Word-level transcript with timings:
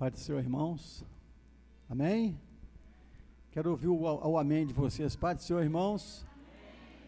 Pai 0.00 0.10
do 0.10 0.18
Senhor, 0.18 0.38
irmãos. 0.38 1.04
Amém? 1.86 2.40
Quero 3.52 3.70
ouvir 3.70 3.88
o, 3.88 4.00
o 4.00 4.38
amém 4.38 4.66
de 4.66 4.72
vocês. 4.72 5.14
Pai 5.14 5.34
do 5.34 5.42
Senhor, 5.42 5.62
irmãos. 5.62 6.24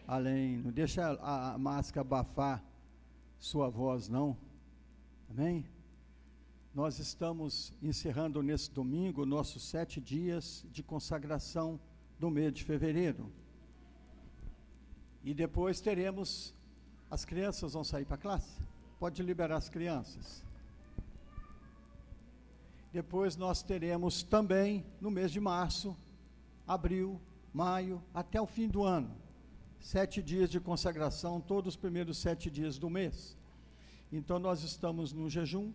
Além. 0.07 0.57
Não 0.57 0.69
deixa 0.69 1.03
a, 1.13 1.55
a 1.55 1.57
máscara 1.57 2.05
abafar 2.05 2.63
sua 3.39 3.67
voz, 3.67 4.07
não. 4.09 4.37
Amém? 5.27 5.65
Nós 6.71 6.99
estamos 6.99 7.73
encerrando 7.81 8.43
nesse 8.43 8.69
domingo 8.69 9.25
nossos 9.25 9.63
sete 9.63 9.99
dias 9.99 10.63
de 10.71 10.83
consagração 10.83 11.79
do 12.19 12.29
mês 12.29 12.53
de 12.53 12.63
fevereiro. 12.63 13.27
E 15.23 15.33
depois 15.33 15.81
teremos. 15.81 16.53
As 17.09 17.25
crianças 17.25 17.73
vão 17.73 17.83
sair 17.83 18.05
para 18.05 18.17
a 18.17 18.19
classe? 18.19 18.61
Pode 18.99 19.23
liberar 19.23 19.55
as 19.57 19.67
crianças. 19.67 20.43
Depois 22.93 23.35
nós 23.35 23.63
teremos 23.63 24.21
também, 24.21 24.85
no 25.01 25.09
mês 25.09 25.31
de 25.31 25.39
março, 25.39 25.97
abril, 26.67 27.19
maio, 27.51 27.99
até 28.13 28.39
o 28.39 28.45
fim 28.45 28.67
do 28.67 28.83
ano, 28.83 29.09
sete 29.79 30.21
dias 30.21 30.47
de 30.47 30.59
consagração, 30.59 31.41
todos 31.41 31.73
os 31.73 31.75
primeiros 31.75 32.19
sete 32.19 32.51
dias 32.51 32.77
do 32.77 32.91
mês. 32.91 33.35
Então 34.11 34.37
nós 34.37 34.61
estamos 34.61 35.11
no 35.11 35.27
jejum 35.27 35.73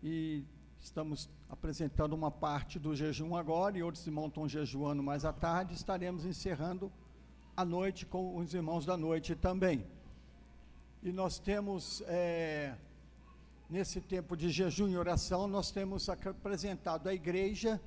e 0.00 0.44
estamos 0.78 1.28
apresentando 1.50 2.12
uma 2.12 2.30
parte 2.30 2.78
do 2.78 2.94
jejum 2.94 3.34
agora 3.34 3.76
e 3.76 3.82
outros 3.82 4.06
irmãos 4.06 4.28
estão 4.28 4.48
jejuando 4.48 5.02
mais 5.02 5.24
à 5.24 5.32
tarde. 5.32 5.74
Estaremos 5.74 6.24
encerrando 6.24 6.92
à 7.56 7.64
noite 7.64 8.06
com 8.06 8.36
os 8.36 8.54
irmãos 8.54 8.86
da 8.86 8.96
noite 8.96 9.34
também. 9.34 9.84
E 11.02 11.10
nós 11.10 11.40
temos 11.40 12.04
é, 12.06 12.76
nesse 13.68 14.00
tempo 14.00 14.36
de 14.36 14.48
jejum 14.50 14.88
e 14.88 14.96
oração, 14.96 15.48
nós 15.48 15.70
temos 15.70 16.08
apresentado 16.08 17.08
à 17.08 17.14
igreja, 17.14 17.80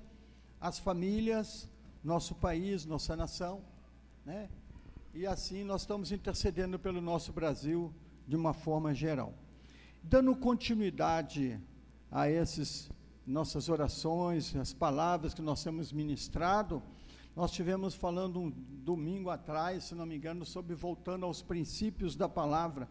às 0.59 0.77
famílias, 0.77 1.69
nosso 2.03 2.35
país, 2.35 2.85
nossa 2.85 3.15
nação, 3.15 3.61
né? 4.25 4.49
E 5.13 5.25
assim 5.25 5.63
nós 5.63 5.81
estamos 5.81 6.11
intercedendo 6.11 6.77
pelo 6.77 7.01
nosso 7.01 7.31
Brasil 7.31 7.93
de 8.27 8.35
uma 8.35 8.53
forma 8.53 8.93
geral. 8.93 9.33
Dando 10.03 10.35
continuidade 10.35 11.59
a 12.11 12.29
essas 12.29 12.89
nossas 13.25 13.69
orações, 13.69 14.55
as 14.55 14.73
palavras 14.73 15.33
que 15.33 15.41
nós 15.41 15.63
temos 15.63 15.91
ministrado, 15.91 16.81
nós 17.35 17.51
tivemos 17.51 17.93
falando 17.93 18.39
um 18.39 18.49
domingo 18.49 19.29
atrás, 19.29 19.85
se 19.85 19.95
não 19.95 20.05
me 20.05 20.15
engano, 20.15 20.45
sobre 20.45 20.75
voltando 20.75 21.25
aos 21.25 21.41
princípios 21.41 22.15
da 22.15 22.27
palavra 22.27 22.87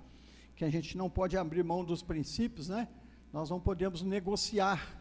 que 0.59 0.65
a 0.65 0.71
gente 0.71 0.99
não 0.99 1.09
pode 1.09 1.37
abrir 1.37 1.63
mão 1.63 1.85
dos 1.85 2.03
princípios, 2.03 2.69
né? 2.69 2.89
Nós 3.33 3.49
não 3.49 3.61
podemos 3.61 4.03
negociar 4.03 5.01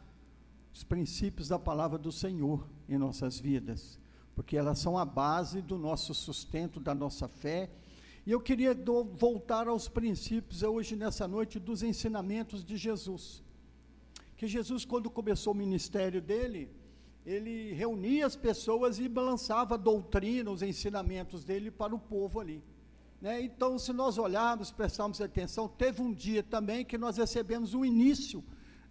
os 0.72 0.83
princípios 0.83 1.47
da 1.47 1.58
palavra 1.58 1.97
do 1.97 2.11
Senhor 2.11 2.69
em 2.88 2.95
nossas 2.95 3.39
vidas, 3.39 3.99
porque 4.36 4.55
elas 4.55 4.77
são 4.77 4.99
a 4.99 5.03
base 5.03 5.59
do 5.59 5.75
nosso 5.75 6.14
sustento, 6.14 6.80
da 6.80 6.94
nossa 6.94 7.27
fé. 7.27 7.72
E 8.23 8.31
eu 8.31 8.39
queria 8.39 8.75
do, 8.75 9.03
voltar 9.03 9.67
aos 9.67 9.88
princípios 9.88 10.61
hoje, 10.61 10.95
nessa 10.95 11.27
noite, 11.27 11.59
dos 11.59 11.81
ensinamentos 11.81 12.64
de 12.64 12.77
Jesus. 12.77 13.42
Que 14.36 14.45
Jesus, 14.45 14.86
quando 14.86 15.09
começou 15.09 15.53
o 15.53 15.58
ministério 15.58 16.21
dele, 16.21 16.69
ele 17.25 17.73
reunia 17.73 18.27
as 18.27 18.36
pessoas 18.36 18.99
e 18.99 19.08
lançava 19.08 19.73
a 19.73 19.77
doutrina, 19.77 20.52
os 20.52 20.61
ensinamentos 20.61 21.44
dele 21.44 21.71
para 21.71 21.95
o 21.95 21.99
povo 21.99 22.39
ali. 22.39 22.64
Né? 23.22 23.42
Então, 23.42 23.80
se 23.80 23.92
nós 23.92 24.18
olharmos, 24.18 24.72
prestarmos 24.72 25.20
atenção, 25.22 25.68
teve 25.68 26.02
um 26.02 26.14
dia 26.14 26.44
também 26.44 26.86
que 26.86 26.98
nós 26.98 27.18
recebemos 27.18 27.73
o 27.73 27.84
início 27.84 28.44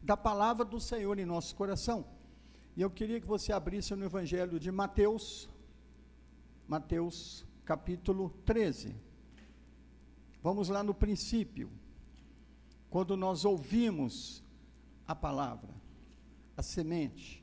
da 0.02 0.16
palavra 0.16 0.64
do 0.64 0.80
Senhor 0.80 1.18
em 1.18 1.24
nosso 1.24 1.54
coração. 1.54 2.04
E 2.76 2.82
eu 2.82 2.90
queria 2.90 3.20
que 3.20 3.26
você 3.26 3.52
abrisse 3.52 3.94
no 3.94 4.04
Evangelho 4.04 4.60
de 4.60 4.70
Mateus, 4.70 5.48
Mateus 6.68 7.44
capítulo 7.64 8.30
13. 8.44 8.94
Vamos 10.42 10.68
lá 10.68 10.82
no 10.82 10.94
princípio, 10.94 11.70
quando 12.90 13.16
nós 13.16 13.44
ouvimos 13.44 14.42
a 15.06 15.14
palavra, 15.14 15.70
a 16.56 16.62
semente, 16.62 17.42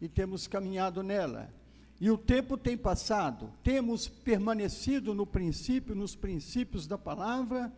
e 0.00 0.08
temos 0.08 0.46
caminhado 0.46 1.02
nela, 1.02 1.52
e 2.00 2.10
o 2.10 2.16
tempo 2.16 2.56
tem 2.56 2.76
passado, 2.76 3.52
temos 3.62 4.08
permanecido 4.08 5.14
no 5.14 5.26
princípio, 5.26 5.96
nos 5.96 6.14
princípios 6.14 6.86
da 6.86 6.96
palavra, 6.96 7.72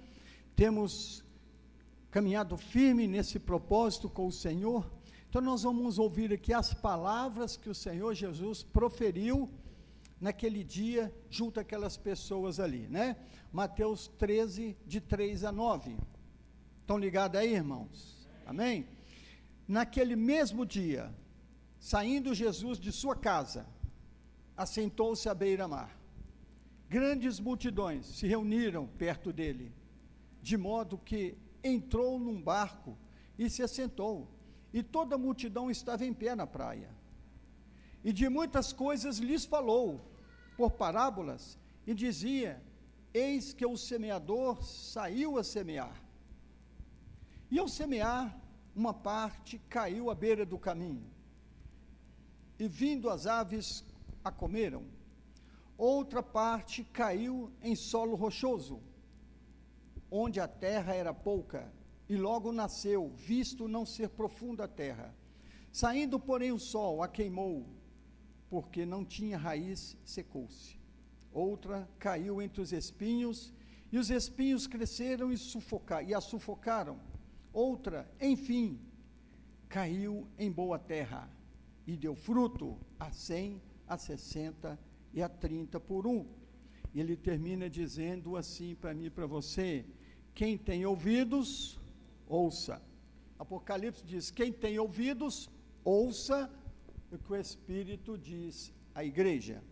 temos 0.55 1.25
caminhado 2.11 2.57
firme 2.59 3.07
nesse 3.07 3.39
propósito 3.39 4.11
com 4.11 4.27
o 4.27 4.33
Senhor. 4.33 4.91
Então 5.29 5.41
nós 5.41 5.63
vamos 5.63 5.99
ouvir 5.99 6.33
aqui 6.35 6.53
as 6.53 6.75
palavras 6.75 7.57
que 7.57 7.71
o 7.71 7.75
Senhor 7.75 8.13
Jesus 8.15 8.63
proferiu 8.63 9.49
naquele 10.21 10.63
dia 10.63 11.15
junto 11.31 11.59
àquelas 11.59 11.97
pessoas 11.97 12.61
ali, 12.61 12.87
né? 12.89 13.17
Mateus 13.51 14.09
13 14.19 14.77
de 14.87 15.01
3 15.01 15.45
a 15.45 15.53
9. 15.53 15.97
Estão 16.83 16.99
ligados 16.99 17.41
aí, 17.41 17.55
irmãos? 17.55 18.29
Amém? 18.45 18.87
Naquele 19.67 20.15
mesmo 20.15 20.67
dia, 20.67 21.15
saindo 21.79 22.35
Jesus 22.35 22.79
de 22.79 22.93
sua 22.93 23.17
casa, 23.17 23.67
assentou-se 24.61 25.27
à 25.27 25.33
beira-mar. 25.33 25.99
Grandes 26.87 27.41
multidões 27.41 28.05
se 28.05 28.27
reuniram 28.27 28.87
perto 28.87 29.33
dele, 29.33 29.73
de 30.43 30.59
modo 30.59 30.99
que 30.99 31.35
entrou 31.65 32.19
num 32.19 32.39
barco 32.43 32.95
e 33.39 33.49
se 33.49 33.63
assentou, 33.63 34.29
e 34.71 34.83
toda 34.83 35.15
a 35.15 35.19
multidão 35.19 35.71
estava 35.71 36.05
em 36.05 36.13
pé 36.13 36.35
na 36.35 36.47
praia. 36.47 36.91
E 38.05 38.13
de 38.13 38.29
muitas 38.29 38.71
coisas 38.71 39.17
lhes 39.17 39.47
falou, 39.47 39.99
por 40.59 40.73
parábolas, 40.73 41.59
e 41.87 41.95
dizia: 41.95 42.63
Eis 43.15 43.55
que 43.55 43.65
o 43.65 43.79
semeador 43.79 44.63
saiu 44.63 45.39
a 45.39 45.43
semear. 45.43 46.03
E 47.51 47.59
ao 47.59 47.67
semear, 47.67 48.39
uma 48.77 48.93
parte 48.93 49.59
caiu 49.71 50.11
à 50.11 50.15
beira 50.15 50.45
do 50.45 50.59
caminho. 50.59 51.11
E 52.59 52.69
vindo 52.69 53.09
as 53.09 53.27
aves 53.27 53.90
a 54.25 54.31
comeram. 54.31 54.85
Outra 55.77 56.23
parte 56.23 56.85
caiu 56.85 57.51
em 57.63 57.75
solo 57.75 58.15
rochoso, 58.15 58.81
onde 60.11 60.39
a 60.41 60.47
terra 60.47 60.95
era 60.95 61.15
pouca, 61.15 61.73
e 62.09 62.17
logo 62.17 62.53
nasceu, 62.53 63.09
visto 63.17 63.69
não 63.69 63.87
ser 63.87 64.11
profunda 64.11 64.65
a 64.65 64.69
terra. 64.69 65.15
Saindo, 65.73 66.19
porém, 66.19 66.53
o 66.53 66.59
sol 66.59 67.03
a 67.03 67.09
queimou, 67.09 67.65
porque 68.51 68.85
não 68.85 69.05
tinha 69.05 69.39
raiz, 69.39 69.97
secou-se. 70.05 70.79
Outra 71.33 71.89
caiu 71.99 72.43
entre 72.43 72.61
os 72.61 72.73
espinhos, 72.73 73.55
e 73.93 73.99
os 73.99 74.11
espinhos 74.11 74.67
cresceram 74.67 75.33
e, 75.33 75.39
sufocar, 75.39 76.07
e 76.07 76.13
a 76.13 76.21
sufocaram. 76.21 76.99
Outra, 77.53 78.11
enfim, 78.21 78.81
caiu 79.69 80.27
em 80.39 80.51
boa 80.51 80.79
terra, 80.79 81.31
e 81.87 81.97
deu 81.97 82.15
fruto 82.15 82.77
a 82.99 83.11
cem, 83.13 83.63
a 83.91 83.99
60 83.99 84.79
e 85.13 85.21
a 85.21 85.29
30 85.29 85.81
por 85.81 86.07
um. 86.07 86.25
E 86.95 87.01
ele 87.01 87.17
termina 87.17 87.69
dizendo 87.69 88.37
assim 88.37 88.77
para 88.77 88.95
mim 88.95 89.07
e 89.07 89.11
para 89.11 89.27
você: 89.27 89.85
quem 90.33 90.57
tem 90.57 90.87
ouvidos, 90.87 91.79
ouça. 92.29 92.81
Apocalipse 93.37 94.05
diz: 94.07 94.31
quem 94.31 94.53
tem 94.53 94.79
ouvidos, 94.79 95.51
ouça 95.85 96.49
o 97.11 97.19
que 97.19 97.33
o 97.33 97.37
Espírito 97.37 98.17
diz 98.17 98.73
à 98.95 99.05
igreja. 99.05 99.63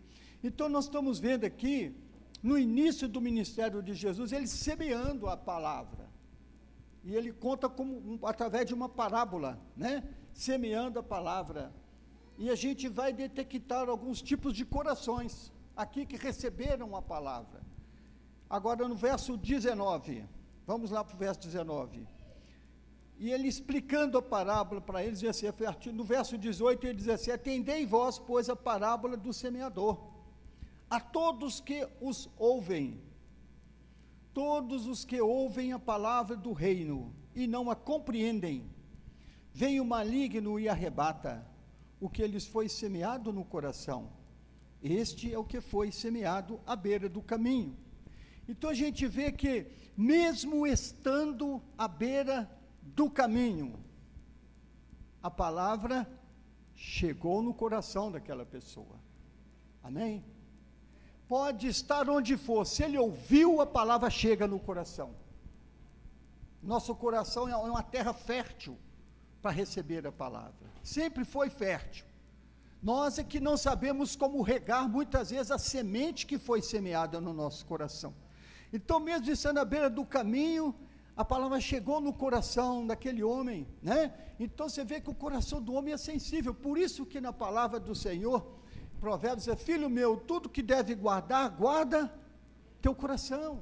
Então 0.43 0.67
nós 0.67 0.85
estamos 0.85 1.17
vendo 1.17 1.45
aqui, 1.45 1.95
no 2.43 2.57
início 2.57 3.07
do 3.07 3.21
ministério 3.21 3.81
de 3.81 3.93
Jesus, 3.93 4.33
ele 4.33 4.47
semeando 4.47 5.27
a 5.27 5.37
palavra. 5.37 6.09
E 7.05 7.15
ele 7.15 7.31
conta 7.31 7.69
como 7.69 8.19
através 8.23 8.65
de 8.65 8.73
uma 8.73 8.89
parábola, 8.89 9.57
né? 9.75 10.03
Semeando 10.33 10.99
a 10.99 11.03
palavra 11.03 11.73
e 12.39 12.49
a 12.49 12.55
gente 12.55 12.87
vai 12.87 13.11
detectar 13.11 13.89
alguns 13.89 14.21
tipos 14.21 14.53
de 14.53 14.63
corações 14.63 15.51
aqui 15.75 16.05
que 16.05 16.15
receberam 16.15 16.95
a 16.95 17.01
palavra. 17.01 17.61
Agora 18.49 18.87
no 18.87 18.95
verso 18.95 19.35
19, 19.35 20.25
vamos 20.65 20.89
lá 20.89 21.03
para 21.03 21.15
o 21.15 21.19
verso 21.19 21.41
19. 21.41 22.07
E 23.17 23.29
ele 23.29 23.49
explicando 23.49 24.17
a 24.17 24.21
parábola 24.21 24.79
para 24.79 25.03
eles, 25.03 25.21
assim, 25.25 25.47
no 25.91 26.05
verso 26.05 26.37
18 26.37 26.87
ele 26.87 26.97
diz 26.99 27.09
assim: 27.09 27.31
Atendei 27.31 27.85
vós, 27.85 28.17
pois, 28.17 28.49
a 28.49 28.55
parábola 28.55 29.17
do 29.17 29.33
semeador, 29.33 30.01
a 30.89 30.97
todos 30.97 31.59
que 31.59 31.85
os 31.99 32.29
ouvem, 32.37 33.01
todos 34.33 34.87
os 34.87 35.03
que 35.03 35.19
ouvem 35.19 35.73
a 35.73 35.79
palavra 35.79 36.37
do 36.37 36.53
reino 36.53 37.13
e 37.35 37.45
não 37.45 37.69
a 37.69 37.75
compreendem, 37.75 38.65
vem 39.51 39.81
o 39.81 39.85
maligno 39.85 40.57
e 40.57 40.69
arrebata 40.69 41.48
o 41.99 42.09
que 42.09 42.25
lhes 42.25 42.45
foi 42.45 42.69
semeado 42.69 43.31
no 43.33 43.43
coração. 43.43 44.09
Este 44.81 45.33
é 45.33 45.37
o 45.37 45.43
que 45.43 45.59
foi 45.59 45.91
semeado 45.91 46.59
à 46.65 46.75
beira 46.75 47.09
do 47.09 47.21
caminho. 47.21 47.75
Então 48.47 48.69
a 48.69 48.73
gente 48.73 49.05
vê 49.07 49.31
que, 49.31 49.67
mesmo 49.95 50.65
estando 50.65 51.61
à 51.77 51.87
beira 51.87 52.49
do 52.81 53.09
caminho, 53.09 53.77
a 55.21 55.29
palavra 55.29 56.07
chegou 56.73 57.41
no 57.41 57.53
coração 57.53 58.09
daquela 58.11 58.45
pessoa. 58.45 58.97
Amém? 59.83 60.23
Pode 61.27 61.67
estar 61.67 62.09
onde 62.09 62.37
for, 62.37 62.65
se 62.65 62.83
ele 62.83 62.97
ouviu, 62.97 63.61
a 63.61 63.67
palavra 63.67 64.09
chega 64.09 64.47
no 64.47 64.59
coração. 64.59 65.13
Nosso 66.63 66.95
coração 66.95 67.47
é 67.47 67.55
uma 67.55 67.83
terra 67.83 68.13
fértil 68.13 68.77
para 69.41 69.51
receber 69.51 70.05
a 70.05 70.11
palavra. 70.11 70.69
Sempre 70.83 71.23
foi 71.23 71.49
fértil. 71.49 72.05
Nós 72.81 73.19
é 73.19 73.23
que 73.23 73.39
não 73.39 73.57
sabemos 73.57 74.15
como 74.15 74.41
regar 74.41 74.87
muitas 74.87 75.31
vezes 75.31 75.51
a 75.51 75.57
semente 75.57 76.25
que 76.25 76.37
foi 76.37 76.61
semeada 76.61 77.19
no 77.19 77.33
nosso 77.33 77.65
coração. 77.65 78.13
Então, 78.71 78.99
mesmo 78.99 79.29
estando 79.31 79.57
à 79.57 79.65
beira 79.65 79.89
do 79.89 80.05
caminho, 80.05 80.73
a 81.15 81.25
palavra 81.25 81.59
chegou 81.59 81.99
no 81.99 82.13
coração 82.13 82.87
daquele 82.87 83.21
homem, 83.21 83.67
né? 83.81 84.13
Então 84.39 84.69
você 84.69 84.85
vê 84.85 85.01
que 85.01 85.09
o 85.09 85.13
coração 85.13 85.61
do 85.61 85.73
homem 85.73 85.93
é 85.93 85.97
sensível. 85.97 86.53
Por 86.53 86.77
isso 86.77 87.05
que 87.05 87.19
na 87.19 87.33
palavra 87.33 87.77
do 87.77 87.93
Senhor, 87.93 88.45
Provérbios 89.01 89.49
é 89.49 89.55
filho 89.55 89.89
meu, 89.89 90.15
tudo 90.15 90.47
que 90.47 90.61
deve 90.61 90.95
guardar, 90.95 91.49
guarda 91.49 92.13
teu 92.81 92.95
coração. 92.95 93.61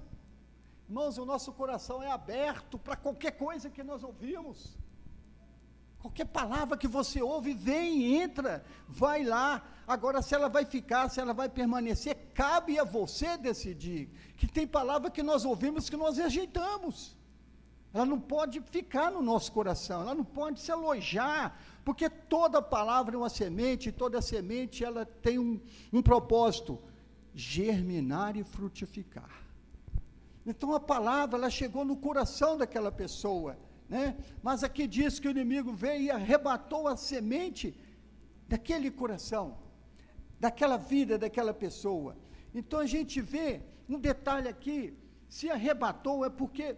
Irmãos, 0.88 1.18
o 1.18 1.26
nosso 1.26 1.52
coração 1.52 2.04
é 2.04 2.12
aberto 2.12 2.78
para 2.78 2.96
qualquer 2.96 3.32
coisa 3.32 3.72
que 3.72 3.84
nós 3.84 4.04
ouvimos. 4.04 4.78
Qualquer 6.00 6.26
palavra 6.26 6.78
que 6.78 6.88
você 6.88 7.22
ouve, 7.22 7.54
vem, 7.54 8.16
entra, 8.16 8.64
vai 8.88 9.24
lá. 9.24 9.64
Agora, 9.88 10.22
se 10.22 10.36
ela 10.36 10.48
vai 10.48 10.64
ficar, 10.64 11.10
se 11.10 11.20
ela 11.20 11.34
vai 11.34 11.50
permanecer, 11.50 12.16
cabe 12.34 12.78
a 12.78 12.84
você 12.84 13.36
decidir. 13.38 14.10
Que 14.38 14.48
tem 14.48 14.68
palavra 14.68 15.10
que 15.10 15.24
nós 15.24 15.44
ouvimos 15.44 15.90
que 15.90 15.98
nós 15.98 16.18
rejeitamos. 16.18 17.18
Ela 17.94 18.06
não 18.06 18.20
pode 18.20 18.62
ficar 18.62 19.10
no 19.10 19.22
nosso 19.22 19.52
coração, 19.52 20.02
ela 20.02 20.14
não 20.14 20.24
pode 20.24 20.60
se 20.60 20.72
alojar, 20.72 21.58
porque 21.84 22.10
toda 22.10 22.62
palavra 22.62 23.16
é 23.16 23.18
uma 23.18 23.30
semente, 23.30 23.92
toda 23.92 24.22
semente 24.22 24.84
ela 24.84 25.06
tem 25.06 25.40
um, 25.40 25.60
um 25.92 26.02
propósito: 26.02 26.80
germinar 27.34 28.38
e 28.38 28.44
frutificar. 28.44 29.42
Então 30.46 30.74
a 30.74 30.80
palavra 30.80 31.38
ela 31.38 31.50
chegou 31.50 31.84
no 31.84 31.98
coração 31.98 32.58
daquela 32.58 32.92
pessoa 32.92 33.58
né? 33.90 34.16
Mas 34.42 34.64
aqui 34.64 34.86
diz 34.88 35.20
que 35.20 35.28
o 35.28 35.32
inimigo 35.32 35.72
veio 35.74 36.04
e 36.04 36.12
arrebatou 36.12 36.88
a 36.88 36.98
semente 36.98 37.76
daquele 38.48 38.90
coração, 38.92 39.58
daquela 40.40 40.78
vida 40.78 41.18
daquela 41.18 41.54
pessoa. 41.54 42.16
Então 42.54 42.80
a 42.80 42.86
gente 42.86 43.22
vê 43.22 43.62
um 43.90 44.00
detalhe 44.00 44.48
aqui, 44.48 44.94
se 45.30 45.50
arrebatou 45.50 46.26
é 46.26 46.30
porque 46.30 46.76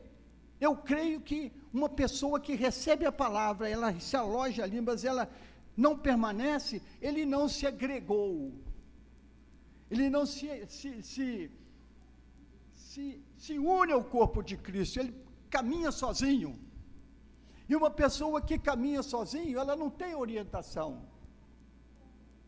eu 0.60 0.76
creio 0.76 1.22
que 1.22 1.52
uma 1.74 1.88
pessoa 1.88 2.40
que 2.40 2.54
recebe 2.56 3.06
a 3.06 3.12
palavra, 3.12 3.70
ela 3.70 3.98
se 4.00 4.16
aloja 4.16 4.64
ali, 4.64 4.82
mas 4.82 5.06
ela 5.06 5.30
não 5.76 5.98
permanece, 5.98 6.82
ele 7.02 7.26
não 7.26 7.48
se 7.48 7.66
agregou. 7.66 8.52
Ele 9.90 10.10
não 10.10 10.26
se, 10.26 10.48
se, 10.68 11.02
se, 11.02 11.52
se, 12.76 13.22
se 13.38 13.58
une 13.58 13.92
ao 13.92 14.04
corpo 14.04 14.44
de 14.44 14.58
Cristo, 14.58 15.00
ele 15.00 15.16
caminha 15.50 15.92
sozinho. 15.92 16.60
E 17.70 17.76
uma 17.76 17.92
pessoa 17.92 18.42
que 18.42 18.58
caminha 18.58 19.04
sozinho, 19.04 19.60
ela 19.60 19.76
não 19.76 19.92
tem 19.92 20.16
orientação. 20.16 21.04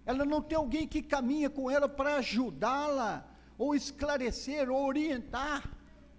Ela 0.03 0.25
não 0.25 0.41
tem 0.41 0.57
alguém 0.57 0.88
que 0.88 1.01
caminha 1.01 1.47
com 1.47 1.69
ela 1.69 1.88
para 1.88 2.15
ajudá-la, 2.15 3.23
ou 3.56 3.75
esclarecer, 3.75 4.68
ou 4.71 4.83
orientar 4.83 5.69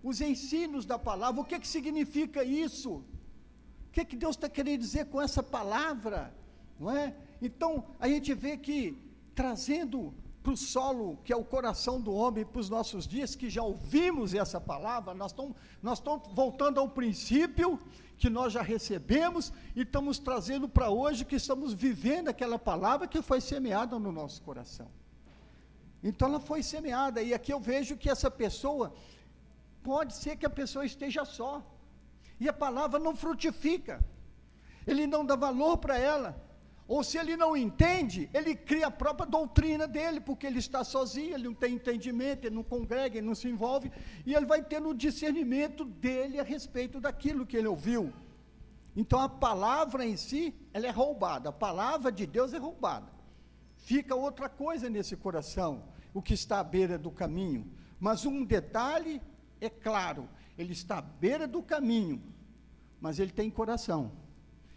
os 0.04 0.20
ensinos 0.20 0.87
da 0.87 0.99
palavra. 0.99 1.40
O 1.40 1.44
que, 1.44 1.58
que 1.58 1.66
significa 1.66 2.44
isso? 2.44 2.93
O 3.88 3.90
que, 3.90 4.04
que 4.04 4.14
Deus 4.14 4.37
está 4.37 4.49
querendo 4.49 4.81
dizer 4.81 5.06
com 5.06 5.20
essa 5.20 5.43
palavra? 5.43 6.32
Não 6.78 6.90
é? 6.90 7.14
Então, 7.40 7.84
a 7.98 8.06
gente 8.08 8.32
vê 8.34 8.56
que, 8.56 8.96
trazendo 9.34 10.14
para 10.43 10.53
o 10.53 10.56
solo, 10.56 11.19
que 11.25 11.33
é 11.33 11.37
o 11.37 11.44
coração 11.44 12.00
do 12.00 12.12
homem, 12.12 12.44
para 12.44 12.61
os 12.61 12.69
nossos 12.69 13.06
dias, 13.06 13.37
que 13.37 13.49
já 13.49 13.62
ouvimos 13.62 14.35
essa 14.35 14.61
palavra, 14.61 15.15
nós 15.15 15.31
estamos 15.31 15.56
nós 15.81 16.03
voltando 16.35 16.81
ao 16.81 16.89
princípio 16.89 17.79
que 18.19 18.29
nós 18.29 18.53
já 18.53 18.62
recebemos 18.62 19.53
e 19.75 19.83
estamos 19.83 20.19
trazendo 20.19 20.69
para 20.69 20.91
hoje 20.91 21.25
que 21.25 21.37
estamos 21.37 21.73
vivendo 21.73 22.29
aquela 22.29 22.59
palavra 22.59 23.06
que 23.06 23.23
foi 23.23 23.41
semeada 23.41 23.99
no 23.99 24.12
nosso 24.12 24.43
coração. 24.43 24.89
Então 26.03 26.29
ela 26.29 26.41
foi 26.41 26.62
semeada, 26.62 27.23
e 27.23 27.33
aqui 27.33 27.53
eu 27.53 27.61
vejo 27.61 27.97
que 27.97 28.11
essa 28.11 28.31
pessoa, 28.31 28.93
pode 29.83 30.15
ser 30.15 30.37
que 30.37 30.47
a 30.47 30.50
pessoa 30.50 30.85
esteja 30.85 31.25
só, 31.25 31.65
e 32.41 32.49
a 32.49 32.53
palavra 32.53 32.99
não 32.99 33.15
frutifica, 33.15 34.05
ele 34.85 35.06
não 35.06 35.25
dá 35.25 35.37
valor 35.37 35.79
para 35.79 35.97
ela, 35.97 36.31
ou 36.93 37.03
se 37.03 37.17
ele 37.17 37.39
não 37.39 37.56
entende, 37.56 38.29
ele 38.35 38.55
cria 38.55 38.89
a 38.89 38.91
própria 38.91 39.27
doutrina 39.27 39.89
dele, 39.89 40.21
porque 40.21 40.47
ele 40.47 40.59
está 40.59 40.85
sozinho, 40.85 41.35
ele 41.35 41.44
não 41.44 41.55
tem 41.55 41.77
entendimento, 41.77 42.44
ele 42.44 42.55
não 42.55 42.62
congrega, 42.62 43.17
ele 43.17 43.27
não 43.27 43.35
se 43.35 43.49
envolve, 43.49 43.91
e 44.27 44.35
ele 44.35 44.44
vai 44.44 44.62
tendo 44.62 44.91
o 44.91 44.94
discernimento 44.94 45.87
dele 45.87 46.39
a 46.39 46.43
respeito 46.43 47.00
daquilo 47.00 47.47
que 47.47 47.56
ele 47.56 47.67
ouviu. 47.67 48.12
Então 48.94 49.19
a 49.19 49.27
palavra 49.27 50.05
em 50.05 50.19
si, 50.19 50.55
ela 50.71 50.87
é 50.87 50.91
roubada, 50.91 51.49
a 51.49 51.53
palavra 51.67 52.12
de 52.12 52.27
Deus 52.27 52.53
é 52.53 52.59
roubada. 52.59 53.11
Fica 53.79 54.15
outra 54.15 54.50
coisa 54.50 54.91
nesse 54.91 55.17
coração, 55.17 55.85
o 56.12 56.21
que 56.21 56.35
está 56.35 56.61
à 56.61 56.65
beira 56.65 56.99
do 56.99 57.11
caminho. 57.11 57.73
Mas 57.99 58.27
um 58.27 58.44
detalhe 58.44 59.23
é 59.62 59.71
claro, 59.71 60.29
ele 60.59 60.75
está 60.75 60.99
à 60.99 61.00
beira 61.00 61.49
do 61.49 61.62
caminho, 61.62 62.23
mas 63.00 63.19
ele 63.19 63.33
tem 63.33 63.49
coração. 63.49 64.12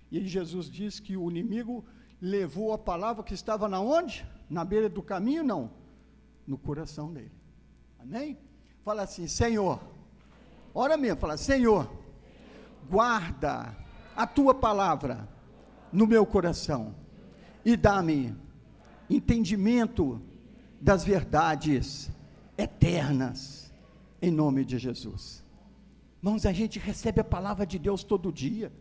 E 0.10 0.26
Jesus 0.26 0.72
diz 0.72 0.98
que 0.98 1.18
o 1.18 1.30
inimigo 1.30 1.84
levou 2.22 2.74
a 2.74 2.78
palavra 2.78 3.24
que 3.24 3.34
estava 3.34 3.68
na 3.68 3.80
onde? 3.80 4.26
Na 4.50 4.64
beira 4.64 4.90
do 4.90 5.02
caminho? 5.02 5.44
Não. 5.44 5.72
No 6.48 6.58
coração 6.58 7.12
dele. 7.12 7.32
Amém? 8.00 8.38
Fala 8.84 9.04
assim, 9.04 9.28
Senhor. 9.28 9.80
Ora 10.74 10.98
mesmo, 10.98 11.20
fala, 11.20 11.38
Senhor, 11.38 11.90
guarda 12.90 13.76
a 14.16 14.28
tua 14.28 14.54
palavra 14.54 15.28
no 15.92 16.06
meu 16.06 16.26
coração 16.26 16.94
e 17.64 17.76
dá-me 17.76 18.36
entendimento 19.10 20.22
das 20.80 21.04
verdades 21.04 22.12
eternas, 22.58 23.74
em 24.22 24.32
nome 24.32 24.64
de 24.66 24.78
Jesus. 24.78 25.44
Irmãos, 26.22 26.46
a 26.46 26.52
gente 26.52 26.80
recebe 26.80 27.22
a 27.22 27.24
palavra 27.24 27.66
de 27.66 27.80
Deus 27.80 28.04
todo 28.04 28.32
dia. 28.32 28.72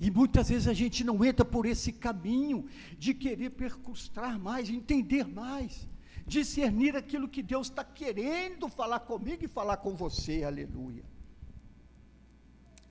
E 0.00 0.10
muitas 0.10 0.48
vezes 0.48 0.68
a 0.68 0.72
gente 0.72 1.02
não 1.02 1.24
entra 1.24 1.44
por 1.44 1.66
esse 1.66 1.92
caminho 1.92 2.68
de 2.96 3.12
querer 3.12 3.50
percustar 3.50 4.38
mais, 4.38 4.70
entender 4.70 5.26
mais, 5.26 5.88
discernir 6.24 6.94
aquilo 6.94 7.28
que 7.28 7.42
Deus 7.42 7.66
está 7.66 7.82
querendo 7.82 8.68
falar 8.68 9.00
comigo 9.00 9.44
e 9.44 9.48
falar 9.48 9.78
com 9.78 9.96
você, 9.96 10.44
aleluia. 10.44 11.02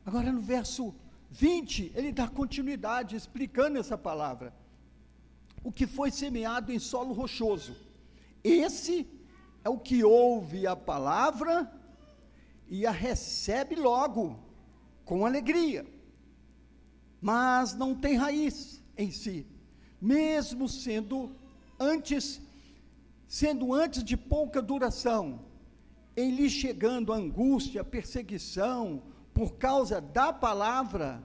Agora 0.06 0.32
no 0.34 0.42
verso 0.42 0.94
20, 1.32 1.94
ele 1.96 2.12
dá 2.12 2.28
continuidade 2.28 3.16
explicando 3.16 3.78
essa 3.78 3.98
palavra. 3.98 4.54
O 5.64 5.72
que 5.72 5.88
foi 5.88 6.12
semeado 6.12 6.74
em 6.74 6.80
solo 6.80 7.14
rochoso. 7.14 7.76
Esse 8.44 9.08
é 9.64 9.70
o 9.70 9.78
que 9.78 10.04
ouve 10.04 10.68
a 10.68 10.76
palavra 10.76 11.72
e 12.68 12.86
a 12.86 12.92
recebe 12.92 13.76
logo, 13.76 14.38
com 15.06 15.26
alegria 15.26 15.86
mas 17.22 17.74
não 17.74 17.96
tem 17.96 18.16
raiz 18.16 18.84
em 18.98 19.12
si, 19.12 19.46
mesmo 20.02 20.68
sendo 20.68 21.36
antes 21.80 22.42
sendo 23.28 23.74
antes 23.74 24.04
de 24.04 24.16
pouca 24.16 24.62
duração, 24.62 25.42
em 26.16 26.32
lhe 26.32 26.50
chegando 26.50 27.12
a 27.12 27.18
angústia, 27.18 27.82
a 27.82 27.86
perseguição 27.86 29.04
por 29.34 29.56
causa 29.58 30.00
da 30.02 30.32
palavra, 30.32 31.22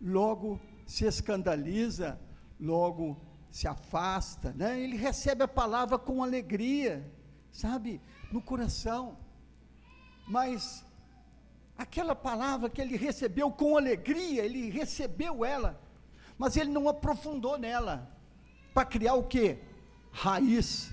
logo 0.00 0.60
se 0.86 1.06
escandaliza, 1.06 2.20
logo 2.60 3.16
se 3.50 3.66
afasta, 3.66 4.52
né? 4.52 4.80
Ele 4.80 4.96
recebe 4.96 5.42
a 5.42 5.48
palavra 5.48 5.98
com 5.98 6.22
alegria, 6.22 7.10
sabe, 7.50 8.00
no 8.30 8.40
coração. 8.40 9.18
Mas 10.28 10.84
aquela 11.82 12.14
palavra 12.14 12.70
que 12.70 12.80
ele 12.80 12.96
recebeu 12.96 13.50
com 13.50 13.76
alegria, 13.76 14.44
ele 14.44 14.70
recebeu 14.70 15.44
ela, 15.44 15.80
mas 16.38 16.56
ele 16.56 16.70
não 16.70 16.88
aprofundou 16.88 17.58
nela, 17.58 18.08
para 18.72 18.86
criar 18.86 19.14
o 19.14 19.24
que? 19.24 19.58
Raiz. 20.10 20.92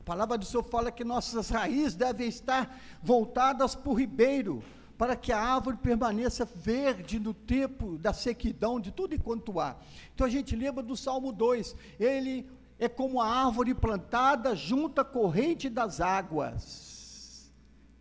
A 0.00 0.02
palavra 0.02 0.36
do 0.36 0.44
Senhor 0.44 0.62
fala 0.64 0.90
que 0.90 1.04
nossas 1.04 1.48
raízes 1.50 1.94
devem 1.94 2.28
estar 2.28 2.78
voltadas 3.02 3.74
para 3.74 3.90
o 3.90 3.94
ribeiro, 3.94 4.62
para 4.98 5.16
que 5.16 5.32
a 5.32 5.40
árvore 5.40 5.76
permaneça 5.76 6.44
verde 6.44 7.18
no 7.18 7.34
tempo 7.34 7.98
da 7.98 8.12
sequidão, 8.12 8.80
de 8.80 8.90
tudo 8.90 9.14
enquanto 9.14 9.58
há. 9.60 9.76
Então 10.14 10.26
a 10.26 10.30
gente 10.30 10.54
lembra 10.56 10.82
do 10.82 10.96
Salmo 10.96 11.32
2, 11.32 11.76
ele 11.98 12.48
é 12.78 12.88
como 12.88 13.20
a 13.20 13.28
árvore 13.28 13.74
plantada 13.74 14.54
junto 14.54 15.00
à 15.00 15.04
corrente 15.04 15.68
das 15.68 16.00
águas 16.00 16.93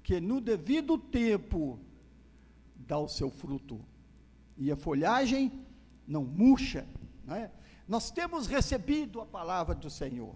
que 0.04 0.20
no 0.20 0.42
devido 0.42 0.98
tempo 0.98 1.80
dá 2.76 2.98
o 3.00 3.08
seu 3.08 3.32
fruto. 3.32 3.80
E 4.58 4.72
a 4.72 4.76
folhagem 4.76 5.52
não 6.08 6.24
murcha. 6.24 6.86
Não 7.26 7.36
é? 7.36 7.50
Nós 7.88 8.12
temos 8.12 8.48
recebido 8.48 9.22
a 9.22 9.26
palavra 9.26 9.74
do 9.74 9.90
Senhor. 9.90 10.36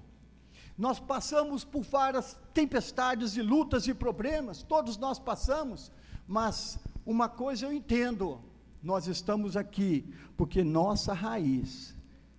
Nós 0.78 1.00
passamos 1.00 1.64
por 1.64 1.82
várias 1.82 2.38
tempestades 2.54 3.36
e 3.36 3.42
lutas 3.42 3.88
e 3.88 3.94
problemas, 3.94 4.62
todos 4.62 4.96
nós 4.96 5.18
passamos, 5.18 5.92
mas 6.28 6.78
uma 7.04 7.28
coisa 7.28 7.66
eu 7.66 7.74
entendo: 7.74 8.40
nós 8.82 9.08
estamos 9.08 9.58
aqui 9.58 10.14
porque 10.36 10.64
nossa 10.64 11.14
raiz 11.14 11.96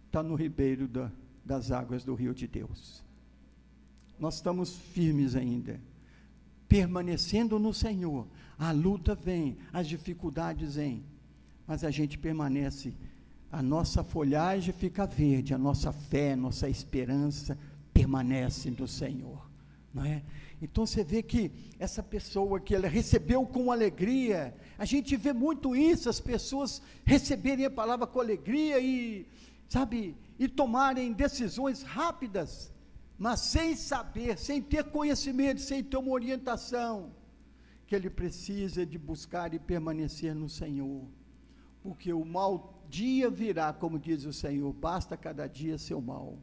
está 0.07 0.23
no 0.23 0.37
ribeiro 0.37 0.87
da, 0.87 1.11
das 1.45 1.73
águas 1.73 2.05
do 2.05 2.15
rio 2.15 2.33
de 2.33 2.47
Deus. 2.47 3.03
Nós 4.21 4.37
estamos 4.37 4.77
firmes 4.77 5.35
ainda, 5.35 5.81
permanecendo 6.69 7.59
no 7.59 7.73
Senhor. 7.73 8.27
A 8.59 8.73
luta 8.73 9.15
vem, 9.15 9.57
as 9.73 9.89
dificuldades 9.89 10.75
vêm, 10.75 11.03
mas 11.67 11.85
a 11.85 11.91
gente 11.91 12.19
permanece. 12.19 12.93
A 13.51 13.63
nossa 13.63 14.05
folhagem 14.05 14.75
fica 14.75 15.07
verde, 15.07 15.55
a 15.55 15.59
nossa 15.59 15.93
fé, 15.93 16.37
nossa 16.37 16.69
esperança 16.69 17.57
permanece 17.95 18.71
no 18.71 18.87
Senhor, 18.87 19.49
não 19.93 20.05
é? 20.05 20.23
Então 20.61 20.85
você 20.85 21.05
vê 21.05 21.23
que 21.23 21.51
essa 21.79 22.03
pessoa 22.03 22.61
que 22.61 22.75
ela 22.75 22.89
recebeu 22.89 23.47
com 23.47 23.71
alegria, 23.71 24.55
a 24.77 24.85
gente 24.85 25.17
vê 25.17 25.33
muito 25.33 25.75
isso, 25.75 26.11
as 26.11 26.21
pessoas 26.21 26.83
receberem 27.05 27.65
a 27.65 27.71
palavra 27.71 28.07
com 28.07 28.21
alegria 28.21 28.81
e, 28.81 29.27
sabe, 29.69 30.17
e 30.39 30.49
tomarem 30.49 31.13
decisões 31.13 31.83
rápidas, 31.83 32.73
mas 33.19 33.41
sem 33.41 33.75
saber, 33.75 34.39
sem 34.39 34.63
ter 34.63 34.85
conhecimento, 34.85 35.61
sem 35.61 35.83
ter 35.83 35.97
uma 35.97 36.13
orientação, 36.13 37.11
que 37.87 37.95
ele 37.95 38.09
precisa 38.09 38.87
de 38.87 38.97
buscar 38.97 39.53
e 39.53 39.59
permanecer 39.59 40.35
no 40.35 40.49
Senhor, 40.49 41.03
porque 41.83 42.13
o 42.13 42.25
mal 42.25 42.85
dia 42.89 43.29
virá, 43.29 43.73
como 43.73 43.99
diz 43.99 44.25
o 44.25 44.33
Senhor, 44.33 44.73
basta 44.73 45.17
cada 45.17 45.47
dia 45.47 45.77
seu 45.77 46.01
mal. 46.01 46.39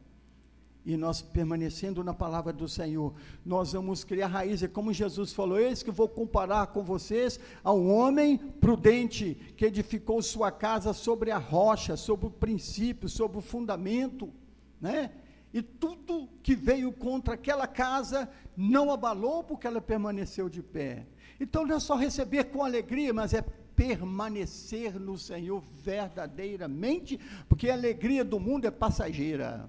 E 0.84 0.96
nós 0.96 1.20
permanecendo 1.20 2.04
na 2.04 2.14
palavra 2.14 2.52
do 2.52 2.68
Senhor, 2.68 3.12
nós 3.44 3.72
vamos 3.72 4.04
criar 4.04 4.28
raízes, 4.28 4.70
como 4.70 4.92
Jesus 4.92 5.32
falou, 5.32 5.58
eis 5.58 5.82
que 5.82 5.90
vou 5.90 6.08
comparar 6.08 6.68
com 6.68 6.84
vocês 6.84 7.40
a 7.64 7.72
um 7.72 7.92
homem 7.92 8.38
prudente, 8.38 9.34
que 9.56 9.64
edificou 9.64 10.22
sua 10.22 10.52
casa 10.52 10.92
sobre 10.92 11.32
a 11.32 11.38
rocha, 11.38 11.96
sobre 11.96 12.26
o 12.26 12.30
princípio, 12.30 13.08
sobre 13.08 13.38
o 13.38 13.40
fundamento, 13.40 14.32
né? 14.80 15.10
E 15.56 15.62
tudo 15.62 16.28
que 16.42 16.54
veio 16.54 16.92
contra 16.92 17.32
aquela 17.32 17.66
casa 17.66 18.28
não 18.54 18.92
abalou, 18.92 19.42
porque 19.42 19.66
ela 19.66 19.80
permaneceu 19.80 20.50
de 20.50 20.62
pé. 20.62 21.06
Então 21.40 21.64
não 21.64 21.76
é 21.76 21.80
só 21.80 21.96
receber 21.96 22.44
com 22.44 22.62
alegria, 22.62 23.14
mas 23.14 23.32
é 23.32 23.40
permanecer 23.74 25.00
no 25.00 25.16
Senhor 25.16 25.62
verdadeiramente, 25.82 27.18
porque 27.48 27.70
a 27.70 27.72
alegria 27.72 28.22
do 28.22 28.38
mundo 28.38 28.66
é 28.66 28.70
passageira. 28.70 29.66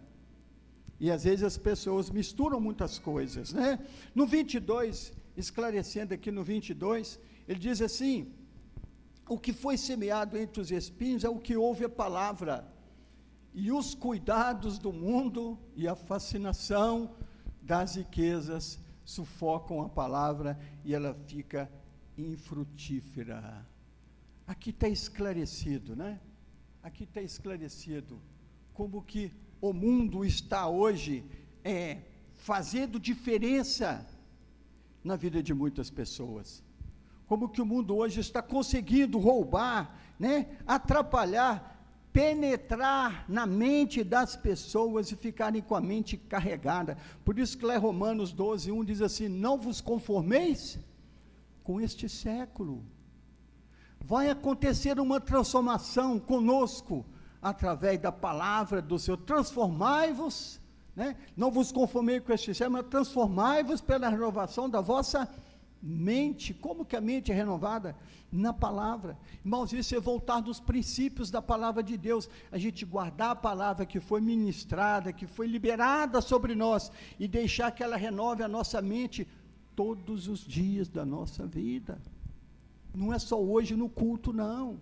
E 1.00 1.10
às 1.10 1.24
vezes 1.24 1.46
as 1.46 1.58
pessoas 1.58 2.10
misturam 2.10 2.60
muitas 2.60 3.00
coisas, 3.00 3.54
né? 3.54 3.80
No 4.14 4.28
22, 4.28 5.14
esclarecendo 5.38 6.14
aqui 6.14 6.30
no 6.32 6.44
22, 6.44 7.18
ele 7.48 7.60
diz 7.60 7.82
assim: 7.82 8.30
O 9.30 9.40
que 9.40 9.54
foi 9.54 9.78
semeado 9.78 10.38
entre 10.38 10.60
os 10.60 10.70
espinhos 10.70 11.24
é 11.24 11.30
o 11.30 11.40
que 11.40 11.56
ouve 11.56 11.86
a 11.86 11.90
palavra, 11.90 12.68
e 13.60 13.72
os 13.72 13.96
cuidados 13.96 14.78
do 14.78 14.94
mundo 14.94 15.58
e 15.76 15.88
a 15.88 15.96
fascinação 15.96 17.16
das 17.60 17.96
riquezas 17.96 18.80
sufocam 19.04 19.82
a 19.82 19.90
palavra 19.90 20.60
e 20.86 20.94
ela 20.94 21.16
fica 21.26 21.68
infrutífera. 22.16 23.68
Aqui 24.46 24.70
está 24.70 24.88
esclarecido, 24.88 25.96
né? 25.96 26.22
Aqui 26.84 27.06
está 27.06 27.20
esclarecido 27.20 28.22
como 28.76 29.02
que 29.02 29.34
o 29.60 29.74
mundo 29.74 30.24
está 30.24 30.68
hoje 30.68 31.26
é, 31.64 32.02
fazendo 32.36 33.00
diferença 33.00 34.08
na 35.04 35.16
vida 35.16 35.42
de 35.42 35.56
muitas 35.56 35.90
pessoas. 35.90 36.64
Como 37.26 37.50
que 37.50 37.60
o 37.60 37.66
mundo 37.66 37.96
hoje 37.96 38.20
está 38.20 38.40
conseguindo 38.40 39.18
roubar, 39.18 40.00
né, 40.20 40.60
atrapalhar, 40.68 41.77
penetrar 42.12 43.26
na 43.28 43.46
mente 43.46 44.04
das 44.04 44.36
pessoas 44.36 45.12
e 45.12 45.16
ficarem 45.16 45.62
com 45.62 45.76
a 45.76 45.82
mente 45.82 46.18
carregada. 46.18 46.98
Por 47.24 47.38
isso 47.38 47.58
que 47.58 47.66
lá 47.66 47.76
em 47.76 47.80
Romanos 47.80 48.32
12, 48.32 48.72
1 48.72 48.86
diz 48.86 49.02
assim: 49.02 49.28
Não 49.28 49.58
vos 49.58 49.82
conformeis 49.82 50.80
com 51.64 51.80
este 51.82 52.08
século. 52.08 52.84
Vai 54.00 54.30
acontecer 54.30 55.00
uma 55.00 55.20
transformação 55.20 56.20
conosco 56.20 57.06
através 57.42 58.00
da 58.00 58.12
palavra 58.12 58.82
do 58.82 58.98
Senhor. 58.98 59.18
Transformai-vos, 59.18 60.60
né? 60.96 61.16
não 61.36 61.52
vos 61.52 61.72
conformei 61.72 62.20
com 62.20 62.32
este 62.32 62.54
século, 62.54 62.78
mas 62.78 62.88
transformai-vos 62.90 63.82
pela 63.82 64.10
renovação 64.10 64.70
da 64.70 64.82
vossa 64.82 65.30
mente. 65.82 66.54
Como 66.54 66.86
que 66.86 66.96
a 66.96 67.02
mente 67.02 67.32
é 67.32 67.36
renovada? 67.36 67.96
Na 68.32 68.52
palavra. 68.54 69.18
Irmãos, 69.44 69.72
isso 69.72 69.96
é 69.96 70.00
voltar 70.00 70.42
nos 70.42 70.60
princípios 70.60 71.32
da 71.32 71.42
palavra 71.42 71.82
de 71.82 71.98
Deus. 71.98 72.30
A 72.52 72.58
gente 72.58 72.86
guardar 72.86 73.32
a 73.32 73.36
palavra 73.36 73.86
que 73.86 74.00
foi 74.00 74.22
ministrada, 74.22 75.14
que 75.14 75.28
foi 75.28 75.48
liberada 75.48 76.22
sobre 76.22 76.56
nós 76.56 76.92
e 77.20 77.28
deixar 77.28 77.72
que 77.72 77.84
ela 77.84 77.98
renove 77.98 78.44
a 78.44 78.48
nossa 78.48 78.82
mente 78.82 79.28
todos 79.76 80.28
os 80.28 80.42
dias 80.42 80.90
da 80.90 81.06
nossa 81.06 81.46
vida. 81.46 82.02
Não 82.94 83.14
é 83.14 83.20
só 83.20 83.42
hoje 83.42 83.76
no 83.76 83.88
culto, 83.88 84.34
não 84.34 84.80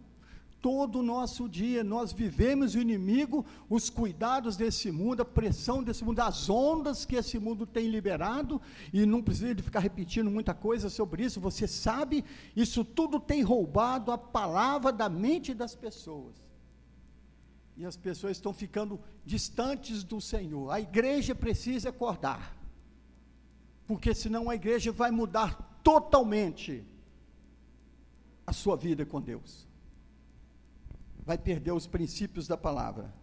todo 0.66 0.98
o 0.98 1.04
nosso 1.04 1.48
dia. 1.48 1.84
Nós 1.84 2.12
vivemos 2.12 2.74
o 2.74 2.80
inimigo, 2.80 3.46
os 3.70 3.88
cuidados 3.88 4.58
desse 4.58 4.92
mundo, 4.92 5.22
a 5.22 5.26
pressão 5.40 5.84
desse 5.84 6.04
mundo, 6.04 6.22
as 6.22 6.50
ondas 6.50 7.06
que 7.06 7.16
esse 7.16 7.38
mundo 7.38 7.68
tem 7.68 7.88
liberado, 7.88 8.60
e 8.92 9.06
não 9.06 9.22
precisa 9.22 9.54
de 9.54 9.62
ficar 9.62 9.80
repetindo 9.80 10.32
muita 10.32 10.56
coisa 10.56 10.90
sobre 10.90 11.24
isso, 11.24 11.40
você 11.40 11.68
sabe, 11.68 12.26
isso 12.56 12.84
tudo 12.84 13.20
tem 13.20 13.44
roubado 13.44 14.12
a 14.12 14.18
palavra 14.18 14.92
da 14.92 15.08
mente 15.08 15.54
das 15.54 15.76
pessoas. 15.76 16.34
E 17.78 17.86
as 17.86 17.96
pessoas 17.96 18.36
estão 18.36 18.52
ficando 18.52 19.00
distantes 19.24 20.04
do 20.04 20.20
Senhor. 20.20 20.72
A 20.72 20.82
igreja 20.82 21.36
precisa 21.36 21.90
acordar, 21.90 22.58
porque 23.86 24.16
senão 24.16 24.50
a 24.50 24.56
igreja 24.56 24.92
vai 24.92 25.12
mudar 25.12 25.80
totalmente 25.84 26.84
a 28.48 28.52
sua 28.52 28.76
vida 28.76 29.06
com 29.06 29.22
Deus 29.22 29.66
vai 31.26 31.38
perder 31.38 31.72
os 31.72 31.88
princípios 31.88 32.48
da 32.48 32.56
palavra, 32.56 33.14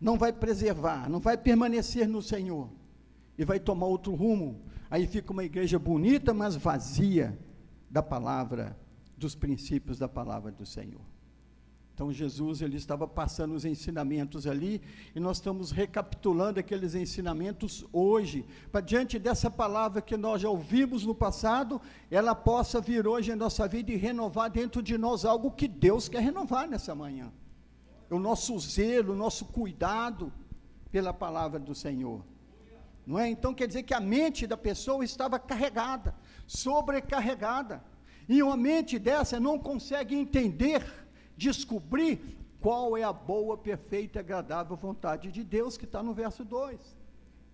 não 0.00 0.18
vai 0.18 0.32
preservar, 0.32 1.08
não 1.08 1.20
vai 1.20 1.36
permanecer 1.36 2.08
no 2.08 2.20
Senhor 2.20 2.68
e 3.36 3.44
vai 3.44 3.60
tomar 3.60 3.86
outro 3.86 4.14
rumo. 4.14 4.60
Aí 4.90 5.06
fica 5.06 5.32
uma 5.32 5.44
igreja 5.44 5.78
bonita, 5.78 6.34
mas 6.34 6.56
vazia 6.56 7.38
da 7.90 8.02
palavra, 8.02 8.76
dos 9.16 9.34
princípios 9.34 9.98
da 9.98 10.08
palavra 10.08 10.50
do 10.50 10.66
Senhor. 10.66 11.00
Então 11.98 12.12
Jesus 12.12 12.62
ele 12.62 12.76
estava 12.76 13.08
passando 13.08 13.56
os 13.56 13.64
ensinamentos 13.64 14.46
ali 14.46 14.80
e 15.16 15.18
nós 15.18 15.38
estamos 15.38 15.72
recapitulando 15.72 16.60
aqueles 16.60 16.94
ensinamentos 16.94 17.84
hoje, 17.92 18.46
para 18.70 18.80
diante 18.80 19.18
dessa 19.18 19.50
palavra 19.50 20.00
que 20.00 20.16
nós 20.16 20.42
já 20.42 20.48
ouvimos 20.48 21.04
no 21.04 21.12
passado, 21.12 21.82
ela 22.08 22.36
possa 22.36 22.80
vir 22.80 23.08
hoje 23.08 23.32
em 23.32 23.34
nossa 23.34 23.66
vida 23.66 23.90
e 23.90 23.96
renovar 23.96 24.48
dentro 24.48 24.80
de 24.80 24.96
nós 24.96 25.24
algo 25.24 25.50
que 25.50 25.66
Deus 25.66 26.08
quer 26.08 26.22
renovar 26.22 26.68
nessa 26.68 26.94
manhã. 26.94 27.32
O 28.08 28.20
nosso 28.20 28.56
zelo, 28.60 29.12
o 29.12 29.16
nosso 29.16 29.46
cuidado 29.46 30.32
pela 30.92 31.12
palavra 31.12 31.58
do 31.58 31.74
Senhor. 31.74 32.24
Não 33.04 33.18
é? 33.18 33.28
Então 33.28 33.52
quer 33.52 33.66
dizer 33.66 33.82
que 33.82 33.92
a 33.92 33.98
mente 33.98 34.46
da 34.46 34.56
pessoa 34.56 35.04
estava 35.04 35.36
carregada, 35.36 36.14
sobrecarregada. 36.46 37.82
E 38.28 38.40
uma 38.40 38.56
mente 38.56 39.00
dessa 39.00 39.40
não 39.40 39.58
consegue 39.58 40.14
entender 40.14 41.07
descobrir 41.38 42.36
qual 42.60 42.96
é 42.96 43.04
a 43.04 43.12
boa, 43.12 43.56
perfeita 43.56 44.18
e 44.18 44.20
agradável 44.20 44.76
vontade 44.76 45.30
de 45.30 45.44
Deus, 45.44 45.78
que 45.78 45.84
está 45.84 46.02
no 46.02 46.12
verso 46.12 46.44
2. 46.44 46.78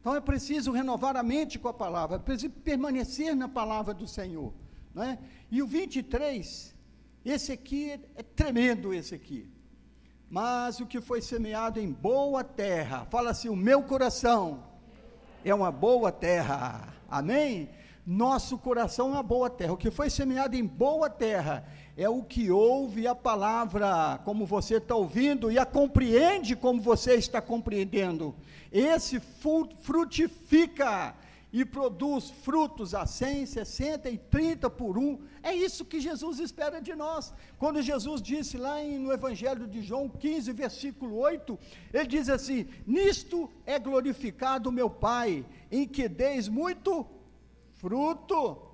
Então 0.01 0.17
é 0.17 0.21
preciso 0.21 0.73
renovar 0.73 1.17
a 1.17 1.23
mente 1.23 1.59
com 1.59 1.69
a 1.69 1.75
palavra, 1.75 2.17
é 2.17 2.19
preciso 2.19 2.51
permanecer 2.51 3.37
na 3.37 3.49
palavra 3.49 3.93
do 3.93 4.09
Senhor. 4.09 4.53
Não 4.95 5.03
é? 5.03 5.19
E 5.51 5.63
o 5.63 5.67
23, 5.67 6.75
esse 7.25 7.53
aqui 7.53 7.91
é, 7.91 8.01
é 8.17 8.23
tremendo, 8.23 8.95
esse 8.95 9.15
aqui. 9.15 9.49
Mas 10.31 10.81
o 10.81 10.87
que 10.87 11.01
foi 11.01 11.21
semeado 11.21 11.79
em 11.79 11.93
boa 11.93 12.43
terra, 12.43 13.07
fala 13.11 13.31
assim: 13.31 13.49
o 13.49 13.57
meu 13.57 13.83
coração 13.83 14.65
é 15.45 15.55
uma 15.55 15.71
boa 15.71 16.11
terra. 16.11 16.93
Amém? 17.09 17.69
Nosso 18.07 18.59
coração 18.59 19.09
é 19.09 19.13
uma 19.13 19.23
boa 19.23 19.49
terra. 19.49 19.73
O 19.73 19.77
que 19.77 19.91
foi 19.91 20.11
semeado 20.11 20.57
em 20.57 20.67
boa 20.67 21.09
terra 21.09 21.67
é 21.97 22.09
o 22.09 22.23
que 22.23 22.51
ouve 22.51 23.07
a 23.07 23.15
palavra, 23.15 24.21
como 24.25 24.45
você 24.45 24.77
está 24.77 24.97
ouvindo, 24.97 25.51
e 25.51 25.59
a 25.59 25.65
compreende 25.65 26.57
como 26.57 26.81
você 26.81 27.15
está 27.15 27.41
compreendendo. 27.41 28.35
Esse 28.73 29.21
frutifica 29.83 31.15
e 31.53 31.65
produz 31.65 32.31
frutos 32.31 32.97
a 32.97 33.07
100, 33.07 33.47
60 33.47 34.11
e 34.11 34.19
30 34.19 34.69
por 34.69 34.99
um. 34.99 35.21
É 35.41 35.55
isso 35.55 35.85
que 35.85 36.01
Jesus 36.01 36.41
espera 36.41 36.81
de 36.81 36.97
nós. 36.97 37.33
Quando 37.61 37.81
Jesus 37.81 38.21
disse 38.21 38.59
lá 38.59 38.83
em, 38.83 38.99
no 38.99 39.13
Evangelho 39.13 39.65
de 39.69 39.81
João 39.81 40.09
15, 40.09 40.51
versículo 40.51 41.17
8, 41.17 41.57
ele 41.93 42.09
diz 42.09 42.29
assim: 42.29 42.67
Nisto 42.85 43.49
é 43.65 43.79
glorificado 43.79 44.73
meu 44.73 44.91
Pai, 44.91 45.47
em 45.71 45.87
que 45.87 46.09
deis 46.09 46.49
muito 46.49 47.07
fruto, 47.75 48.74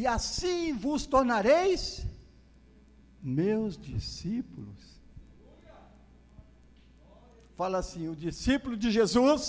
e 0.00 0.06
assim 0.06 0.74
vos 0.84 1.06
tornareis 1.14 2.06
meus 3.40 3.76
discípulos. 3.76 4.80
Fala 7.56 7.78
assim: 7.78 8.08
o 8.08 8.16
discípulo 8.26 8.76
de 8.76 8.90
Jesus 8.98 9.42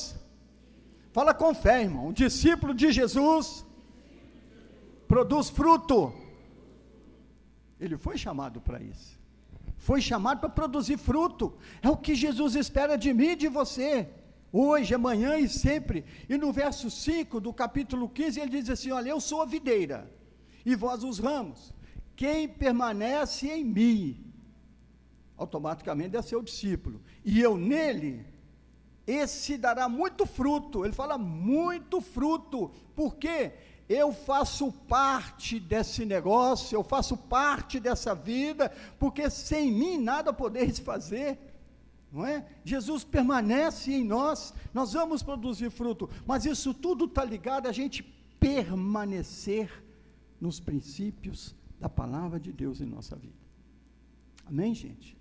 Fala 1.12 1.34
com 1.34 1.54
fé, 1.54 1.82
irmão. 1.82 2.08
O 2.08 2.14
discípulo 2.14 2.74
de 2.74 2.92
Jesus 2.92 3.66
produz 5.08 5.50
fruto. 5.50 6.14
Ele 7.80 7.98
foi 7.98 8.18
chamado 8.18 8.62
para 8.62 8.82
isso. 8.82 9.18
Foi 9.78 10.02
chamado 10.02 10.40
para 10.40 10.50
produzir 10.50 10.98
fruto. 10.98 11.58
É 11.82 11.90
o 11.90 11.98
que 11.98 12.14
Jesus 12.14 12.56
espera 12.56 12.96
de 12.98 13.14
mim 13.14 13.30
e 13.30 13.36
de 13.36 13.48
você. 13.48 14.08
Hoje, 14.52 14.94
amanhã 14.94 15.38
e 15.38 15.48
sempre. 15.48 16.06
E 16.28 16.38
no 16.38 16.52
verso 16.52 16.92
5 16.92 17.40
do 17.40 17.54
capítulo 17.54 18.08
15, 18.08 18.40
ele 18.40 18.62
diz 18.62 18.70
assim: 18.70 18.92
Olha, 18.92 19.10
eu 19.10 19.20
sou 19.20 19.42
a 19.42 19.46
videira, 19.46 20.10
e 20.66 20.76
vós 20.76 21.04
os 21.04 21.20
ramos. 21.20 21.74
Quem 22.16 22.48
permanece 22.48 23.48
em 23.48 23.64
mim, 23.64 24.34
automaticamente 25.38 26.18
é 26.18 26.22
seu 26.22 26.42
discípulo. 26.42 27.02
E 27.24 27.40
eu 27.40 27.58
nele, 27.58 28.26
esse 29.08 29.58
dará 29.58 29.88
muito 29.88 30.26
fruto. 30.26 30.84
Ele 30.84 30.94
fala 30.94 31.18
muito 31.18 32.02
fruto, 32.02 32.72
porque 32.96 33.54
eu 33.88 34.14
faço 34.14 34.72
parte 34.72 35.60
desse 35.60 36.06
negócio, 36.06 36.76
eu 36.76 36.84
faço 36.84 37.18
parte 37.18 37.80
dessa 37.80 38.14
vida, 38.14 38.72
porque 39.00 39.30
sem 39.30 39.72
mim 39.72 39.98
nada 39.98 40.32
podeis 40.32 40.78
fazer. 40.78 41.40
Não 42.12 42.26
é? 42.26 42.46
Jesus 42.64 43.04
permanece 43.04 43.94
em 43.94 44.04
nós, 44.04 44.54
nós 44.74 44.94
vamos 44.94 45.24
produzir 45.24 45.70
fruto, 45.70 46.10
mas 46.26 46.46
isso 46.46 46.74
tudo 46.74 47.06
está 47.06 47.24
ligado 47.24 47.68
a 47.68 47.72
gente 47.72 48.04
permanecer 48.40 49.84
nos 50.40 50.60
princípios 50.60 51.56
da 51.80 51.90
palavra 51.90 52.40
de 52.40 52.52
Deus 52.52 52.82
em 52.82 52.86
nossa 52.86 53.16
vida. 53.16 53.38
Amém, 54.46 54.74
gente? 54.74 55.18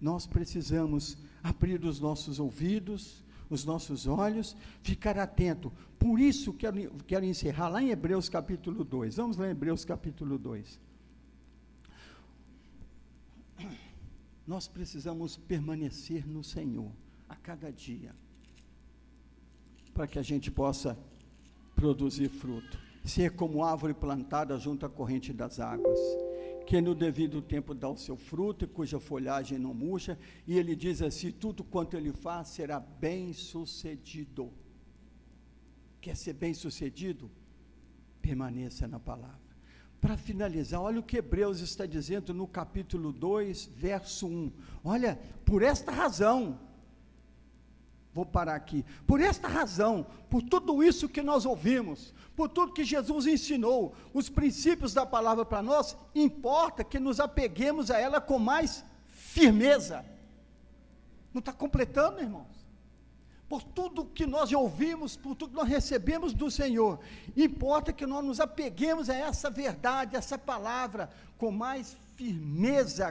Nós 0.00 0.26
precisamos 0.26 1.18
abrir 1.42 1.84
os 1.84 2.00
nossos 2.00 2.38
ouvidos, 2.38 3.22
os 3.50 3.64
nossos 3.64 4.06
olhos, 4.06 4.56
ficar 4.82 5.18
atento. 5.18 5.72
Por 5.98 6.18
isso 6.18 6.52
quero, 6.52 6.90
quero 7.06 7.24
encerrar 7.24 7.68
lá 7.68 7.82
em 7.82 7.90
Hebreus 7.90 8.28
capítulo 8.28 8.84
2. 8.84 9.16
Vamos 9.16 9.36
lá 9.36 9.48
em 9.48 9.50
Hebreus 9.50 9.84
capítulo 9.84 10.38
2. 10.38 10.80
Nós 14.46 14.66
precisamos 14.66 15.36
permanecer 15.36 16.26
no 16.26 16.42
Senhor 16.42 16.90
a 17.28 17.36
cada 17.36 17.70
dia, 17.70 18.14
para 19.92 20.06
que 20.06 20.18
a 20.18 20.22
gente 20.22 20.50
possa 20.50 20.98
produzir 21.76 22.28
fruto. 22.28 22.89
Ser 23.10 23.30
como 23.32 23.64
árvore 23.64 23.94
plantada 23.94 24.56
junto 24.56 24.86
à 24.86 24.88
corrente 24.88 25.32
das 25.32 25.58
águas 25.58 25.98
que 26.64 26.80
no 26.80 26.94
devido 26.94 27.42
tempo 27.42 27.74
dá 27.74 27.88
o 27.88 27.96
seu 27.96 28.16
fruto 28.16 28.64
e 28.64 28.68
cuja 28.68 29.00
folhagem 29.00 29.58
não 29.58 29.74
murcha, 29.74 30.16
e 30.46 30.56
ele 30.56 30.76
diz 30.76 31.02
assim: 31.02 31.32
tudo 31.32 31.64
quanto 31.64 31.96
ele 31.96 32.12
faz 32.12 32.46
será 32.46 32.78
bem 32.78 33.32
sucedido. 33.32 34.52
Quer 36.00 36.16
ser 36.16 36.34
bem 36.34 36.54
sucedido? 36.54 37.28
Permaneça 38.22 38.86
na 38.86 39.00
palavra. 39.00 39.50
Para 40.00 40.16
finalizar, 40.16 40.80
olha 40.80 41.00
o 41.00 41.02
que 41.02 41.16
Hebreus 41.16 41.58
está 41.58 41.86
dizendo 41.86 42.32
no 42.32 42.46
capítulo 42.46 43.12
2, 43.12 43.70
verso 43.74 44.28
1. 44.28 44.52
Olha, 44.84 45.18
por 45.44 45.64
esta 45.64 45.90
razão, 45.90 46.56
Vou 48.12 48.26
parar 48.26 48.56
aqui. 48.56 48.84
Por 49.06 49.20
esta 49.20 49.46
razão, 49.46 50.04
por 50.28 50.42
tudo 50.42 50.82
isso 50.82 51.08
que 51.08 51.22
nós 51.22 51.46
ouvimos, 51.46 52.12
por 52.34 52.48
tudo 52.48 52.72
que 52.72 52.84
Jesus 52.84 53.26
ensinou, 53.26 53.94
os 54.12 54.28
princípios 54.28 54.92
da 54.92 55.06
palavra 55.06 55.44
para 55.44 55.62
nós, 55.62 55.96
importa 56.14 56.82
que 56.82 56.98
nos 56.98 57.20
apeguemos 57.20 57.90
a 57.90 57.98
ela 57.98 58.20
com 58.20 58.38
mais 58.38 58.84
firmeza. 59.06 60.04
Não 61.32 61.38
está 61.38 61.52
completando, 61.52 62.20
irmãos? 62.20 62.60
Por 63.48 63.62
tudo 63.62 64.04
que 64.04 64.26
nós 64.26 64.52
ouvimos, 64.52 65.16
por 65.16 65.34
tudo 65.34 65.50
que 65.50 65.56
nós 65.56 65.68
recebemos 65.68 66.32
do 66.32 66.50
Senhor, 66.50 67.00
importa 67.36 67.92
que 67.92 68.06
nós 68.06 68.24
nos 68.24 68.40
apeguemos 68.40 69.10
a 69.10 69.14
essa 69.14 69.50
verdade, 69.50 70.16
a 70.16 70.18
essa 70.18 70.38
palavra, 70.38 71.10
com 71.36 71.50
mais 71.50 71.96
firmeza, 71.96 72.09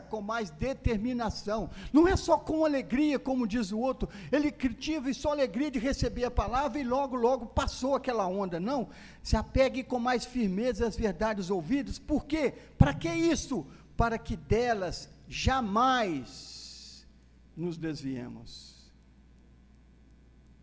com 0.10 0.22
mais 0.22 0.50
determinação. 0.50 1.70
Não 1.92 2.08
é 2.08 2.16
só 2.16 2.38
com 2.38 2.66
alegria, 2.66 3.18
como 3.18 3.48
diz 3.48 3.72
o 3.72 3.80
outro, 3.80 4.10
ele 4.32 4.52
tive 4.52 5.14
só 5.14 5.32
alegria 5.32 5.72
de 5.72 5.80
receber 5.80 6.26
a 6.26 6.32
palavra 6.32 6.80
e 6.80 6.84
logo, 6.84 7.16
logo 7.16 7.46
passou 7.46 7.96
aquela 7.96 8.28
onda. 8.28 8.60
Não, 8.60 8.90
se 9.24 9.36
apegue 9.36 9.84
com 9.84 10.00
mais 10.00 10.26
firmeza 10.26 10.88
às 10.88 10.96
verdades 10.96 11.50
ouvidas. 11.50 11.98
Por 11.98 12.26
quê? 12.26 12.54
Para 12.78 12.94
que 12.94 13.10
isso? 13.10 13.66
Para 13.98 14.18
que 14.18 14.36
delas 14.36 15.10
jamais 15.28 17.08
nos 17.56 17.78
desviemos. 17.78 18.92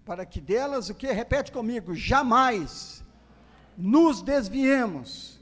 Para 0.04 0.24
que 0.24 0.40
delas, 0.40 0.88
o 0.88 0.94
que? 0.94 1.08
Repete 1.08 1.50
comigo, 1.50 1.94
jamais 1.94 3.04
nos 3.76 4.22
desviemos 4.22 5.35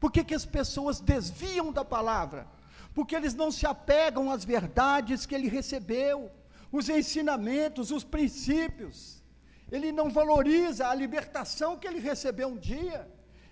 por 0.00 0.10
que, 0.10 0.24
que 0.24 0.34
as 0.34 0.46
pessoas 0.46 0.98
desviam 0.98 1.70
da 1.70 1.84
palavra? 1.84 2.46
Porque 2.94 3.14
eles 3.14 3.34
não 3.34 3.50
se 3.52 3.66
apegam 3.66 4.30
às 4.30 4.44
verdades 4.44 5.26
que 5.26 5.34
ele 5.34 5.48
recebeu, 5.48 6.30
os 6.72 6.88
ensinamentos, 6.88 7.90
os 7.90 8.02
princípios. 8.02 9.22
Ele 9.70 9.92
não 9.92 10.08
valoriza 10.10 10.88
a 10.88 10.94
libertação 10.94 11.76
que 11.76 11.86
ele 11.86 12.00
recebeu 12.00 12.48
um 12.48 12.56
dia 12.56 13.06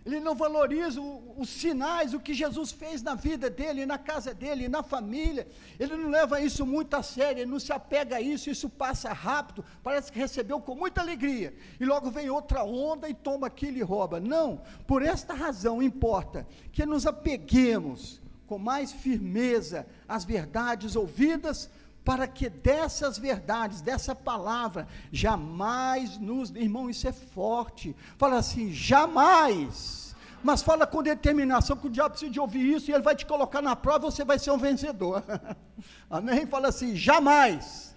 ele 0.09 0.21
não 0.21 0.35
valoriza 0.35 1.03
os 1.37 1.51
sinais, 1.51 2.15
o 2.15 2.21
que 2.21 2.33
Jesus 2.33 2.73
fez 2.73 3.03
na 3.03 3.15
vida 3.15 3.51
dele, 3.51 3.85
na 3.85 3.99
casa 3.99 4.33
dele, 4.33 4.67
na 4.67 4.83
família, 4.83 5.47
ele 5.79 5.95
não 5.97 6.09
leva 6.09 6.41
isso 6.41 6.65
muito 6.65 6.95
a 6.95 7.03
sério, 7.03 7.43
ele 7.43 7.51
não 7.51 7.61
se 7.61 7.75
apega 7.75 8.17
a 8.17 8.21
isso, 8.21 8.49
isso 8.49 8.71
passa 8.71 9.13
rápido, 9.13 9.63
parece 9.83 10.11
que 10.11 10.19
recebeu 10.19 10.63
com 10.63 10.75
muita 10.75 11.03
alegria, 11.03 11.55
e 11.79 11.85
logo 11.85 12.11
vem 12.11 12.31
outra 12.31 12.65
onda 12.65 13.07
e 13.07 13.13
toma 13.13 13.49
aquilo 13.49 13.77
e 13.77 13.83
rouba. 13.83 14.19
Não, 14.19 14.63
por 14.87 15.03
esta 15.03 15.35
razão 15.35 15.83
importa 15.83 16.47
que 16.73 16.87
nos 16.87 17.07
apeguemos 17.07 18.23
com 18.47 18.59
mais 18.59 18.91
firmeza 18.91 19.87
às 20.09 20.25
verdades 20.25 20.97
ouvidas, 20.97 21.71
para 22.09 22.27
que 22.27 22.49
dessas 22.49 23.19
verdades, 23.19 23.83
dessa 23.83 24.15
palavra, 24.15 24.89
jamais 25.13 26.17
nos. 26.17 26.49
Irmão, 26.57 26.89
isso 26.89 27.07
é 27.07 27.13
forte. 27.13 27.95
Fala 28.17 28.39
assim: 28.39 28.73
jamais. 28.73 30.17
Mas 30.43 30.63
fala 30.63 30.87
com 30.87 31.03
determinação, 31.03 31.77
que 31.77 31.87
o 31.87 31.91
diabo 31.91 32.13
precisa 32.13 32.33
de 32.33 32.41
ouvir 32.41 32.77
isso 32.77 32.91
e 32.91 32.95
ele 32.95 33.03
vai 33.03 33.15
te 33.15 33.27
colocar 33.27 33.61
na 33.61 33.77
prova 33.77 34.07
e 34.07 34.11
você 34.11 34.25
vai 34.25 34.39
ser 34.39 34.53
um 34.53 34.57
vencedor. 34.57 35.23
Amém? 36.09 36.47
Fala 36.47 36.69
assim: 36.69 36.97
jamais 36.97 37.95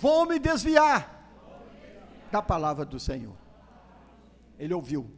vou 0.00 0.24
me 0.24 0.38
desviar 0.38 1.28
da 2.32 2.40
palavra 2.40 2.86
do 2.86 2.98
Senhor. 2.98 3.36
Ele 4.58 4.72
ouviu. 4.72 5.10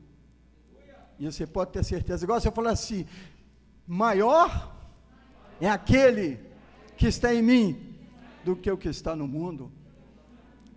E 1.20 1.26
você 1.26 1.46
pode 1.46 1.70
ter 1.70 1.84
certeza. 1.84 2.24
Igual 2.24 2.40
você 2.40 2.50
falou 2.50 2.72
assim: 2.72 3.06
maior 3.86 4.74
é 5.60 5.70
aquele 5.70 6.40
que 6.96 7.06
está 7.06 7.32
em 7.32 7.42
mim 7.42 7.87
do 8.48 8.56
que 8.56 8.70
o 8.70 8.78
que 8.78 8.88
está 8.88 9.14
no 9.14 9.28
mundo. 9.28 9.70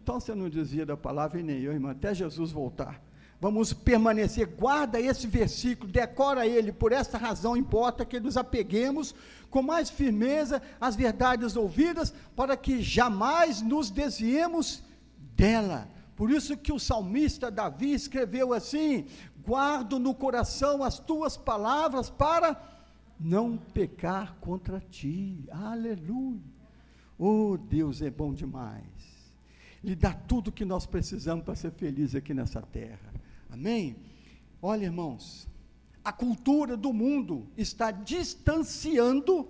Então 0.04 0.20
você 0.20 0.36
não 0.36 0.50
desvia 0.50 0.86
da 0.86 0.98
palavra 0.98 1.40
e 1.40 1.44
nem 1.44 1.62
eu, 1.62 1.72
irmão, 1.72 1.92
até 1.92 2.14
Jesus 2.14 2.52
voltar. 2.52 3.02
Vamos 3.40 3.72
permanecer, 3.72 4.46
guarda 4.46 5.00
esse 5.00 5.26
versículo, 5.26 5.90
decora 5.92 6.46
ele, 6.46 6.72
por 6.74 6.92
essa 6.92 7.18
razão 7.18 7.56
importa 7.56 8.06
que 8.06 8.20
nos 8.20 8.36
apeguemos 8.36 9.16
com 9.50 9.62
mais 9.62 9.90
firmeza 9.90 10.62
às 10.80 10.96
verdades 10.96 11.56
ouvidas, 11.56 12.14
para 12.36 12.58
que 12.58 12.82
jamais 12.82 13.62
nos 13.62 13.90
desviemos 13.90 14.84
dela. 15.36 15.88
Por 16.16 16.30
isso 16.30 16.58
que 16.58 16.74
o 16.74 16.80
salmista 16.80 17.50
Davi 17.50 17.94
escreveu 17.94 18.54
assim: 18.54 19.06
guardo 19.44 19.98
no 19.98 20.14
coração 20.14 20.84
as 20.84 21.00
tuas 21.00 21.38
palavras 21.38 22.10
para 22.10 22.62
não 23.20 23.58
pecar 23.58 24.36
contra 24.42 24.80
ti. 24.82 25.48
Aleluia. 25.50 26.61
Oh, 27.24 27.56
Deus 27.56 28.02
é 28.02 28.10
bom 28.10 28.34
demais. 28.34 28.82
Ele 29.84 29.96
dá 29.96 30.12
tudo 30.12 30.48
o 30.48 30.52
que 30.52 30.66
nós 30.66 30.88
precisamos 30.88 31.46
para 31.46 31.54
ser 31.54 31.70
feliz 31.70 32.16
aqui 32.16 32.34
nessa 32.34 32.64
terra. 32.64 33.14
Amém? 33.48 33.96
Olha, 34.60 34.86
irmãos, 34.86 35.48
a 36.04 36.12
cultura 36.12 36.76
do 36.76 36.92
mundo 36.92 37.48
está 37.56 37.92
distanciando 37.92 39.48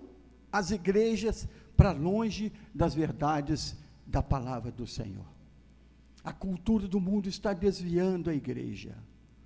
as 0.51 0.71
igrejas 0.71 1.47
para 1.77 1.93
longe 1.93 2.51
das 2.75 2.93
verdades 2.93 3.77
da 4.05 4.21
palavra 4.21 4.69
do 4.69 4.85
Senhor. 4.85 5.31
A 6.25 6.33
cultura 6.33 6.89
do 6.89 6.99
mundo 6.99 7.29
está 7.29 7.53
desviando 7.53 8.29
a 8.29 8.35
igreja, 8.35 8.97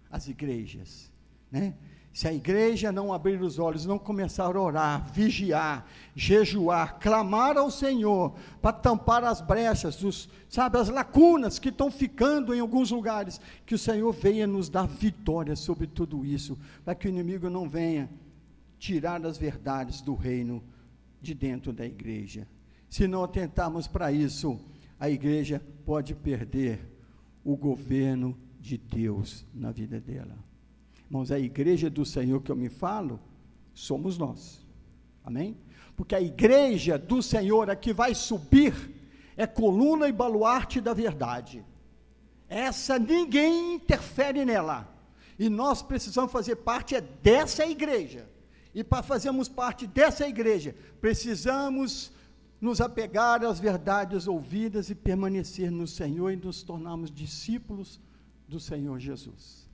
as 0.09 0.27
igrejas, 0.27 1.11
né? 1.51 1.75
Se 2.15 2.29
a 2.29 2.33
igreja 2.33 2.93
não 2.93 3.11
abrir 3.11 3.41
os 3.41 3.59
olhos, 3.59 3.85
não 3.85 3.99
começar 3.99 4.45
a 4.45 4.61
orar, 4.61 5.05
vigiar, 5.11 5.85
jejuar, 6.15 6.97
clamar 6.97 7.57
ao 7.57 7.69
Senhor 7.69 8.33
para 8.61 8.71
tampar 8.71 9.21
as 9.25 9.41
brechas, 9.41 10.01
os, 10.01 10.29
sabe, 10.47 10.77
as 10.77 10.87
lacunas 10.87 11.59
que 11.59 11.67
estão 11.67 11.91
ficando 11.91 12.55
em 12.55 12.61
alguns 12.61 12.89
lugares, 12.89 13.41
que 13.65 13.75
o 13.75 13.77
Senhor 13.77 14.09
venha 14.13 14.47
nos 14.47 14.69
dar 14.69 14.87
vitória 14.87 15.57
sobre 15.57 15.87
tudo 15.87 16.25
isso, 16.25 16.57
para 16.85 16.95
que 16.95 17.05
o 17.05 17.09
inimigo 17.09 17.49
não 17.49 17.67
venha 17.67 18.09
tirar 18.79 19.25
as 19.25 19.37
verdades 19.37 19.99
do 19.99 20.15
reino 20.15 20.63
de 21.21 21.33
dentro 21.33 21.73
da 21.73 21.85
igreja. 21.85 22.47
Se 22.89 23.09
não 23.09 23.25
atentarmos 23.25 23.89
para 23.89 24.09
isso, 24.13 24.57
a 24.97 25.09
igreja 25.09 25.61
pode 25.85 26.15
perder 26.15 26.79
o 27.43 27.57
governo 27.57 28.37
de 28.57 28.77
Deus 28.77 29.45
na 29.53 29.69
vida 29.69 29.99
dela. 29.99 30.44
Irmãos, 31.07 31.31
a 31.31 31.39
igreja 31.39 31.89
do 31.89 32.05
Senhor 32.05 32.41
que 32.41 32.51
eu 32.51 32.55
me 32.55 32.69
falo, 32.69 33.19
somos 33.73 34.17
nós. 34.17 34.65
Amém? 35.23 35.57
Porque 35.95 36.15
a 36.15 36.21
igreja 36.21 36.97
do 36.97 37.21
Senhor, 37.21 37.69
a 37.69 37.75
que 37.75 37.93
vai 37.93 38.15
subir, 38.15 38.73
é 39.37 39.45
coluna 39.45 40.07
e 40.07 40.11
baluarte 40.11 40.81
da 40.81 40.93
verdade. 40.93 41.63
Essa 42.49 42.97
ninguém 42.97 43.75
interfere 43.75 44.45
nela. 44.45 44.91
E 45.37 45.49
nós 45.49 45.81
precisamos 45.81 46.31
fazer 46.31 46.57
parte 46.57 46.95
é 46.95 47.01
dessa 47.01 47.65
igreja. 47.65 48.27
E 48.73 48.83
para 48.83 49.03
fazermos 49.03 49.47
parte 49.47 49.87
dessa 49.87 50.27
igreja, 50.27 50.75
precisamos 50.99 52.11
nos 52.59 52.81
apegar 52.81 53.43
às 53.43 53.59
verdades 53.59 54.27
ouvidas 54.27 54.89
e 54.89 54.95
permanecer 54.95 55.71
no 55.71 55.87
Senhor 55.87 56.31
e 56.31 56.35
nos 56.35 56.63
tornarmos 56.63 57.11
discípulos 57.11 57.99
do 58.47 58.59
Senhor 58.59 58.99
Jesus 58.99 59.64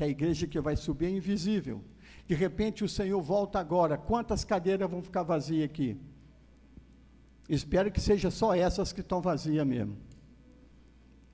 que 0.00 0.04
a 0.04 0.08
igreja 0.08 0.46
que 0.46 0.58
vai 0.58 0.76
subir 0.76 1.08
é 1.08 1.10
invisível. 1.10 1.84
De 2.26 2.34
repente 2.34 2.82
o 2.82 2.88
Senhor 2.88 3.20
volta 3.20 3.58
agora. 3.58 3.98
Quantas 3.98 4.44
cadeiras 4.44 4.90
vão 4.90 5.02
ficar 5.02 5.22
vazias 5.22 5.66
aqui? 5.66 5.94
Espero 7.46 7.92
que 7.92 8.00
seja 8.00 8.30
só 8.30 8.54
essas 8.54 8.94
que 8.94 9.02
estão 9.02 9.20
vazias 9.20 9.66
mesmo. 9.66 9.98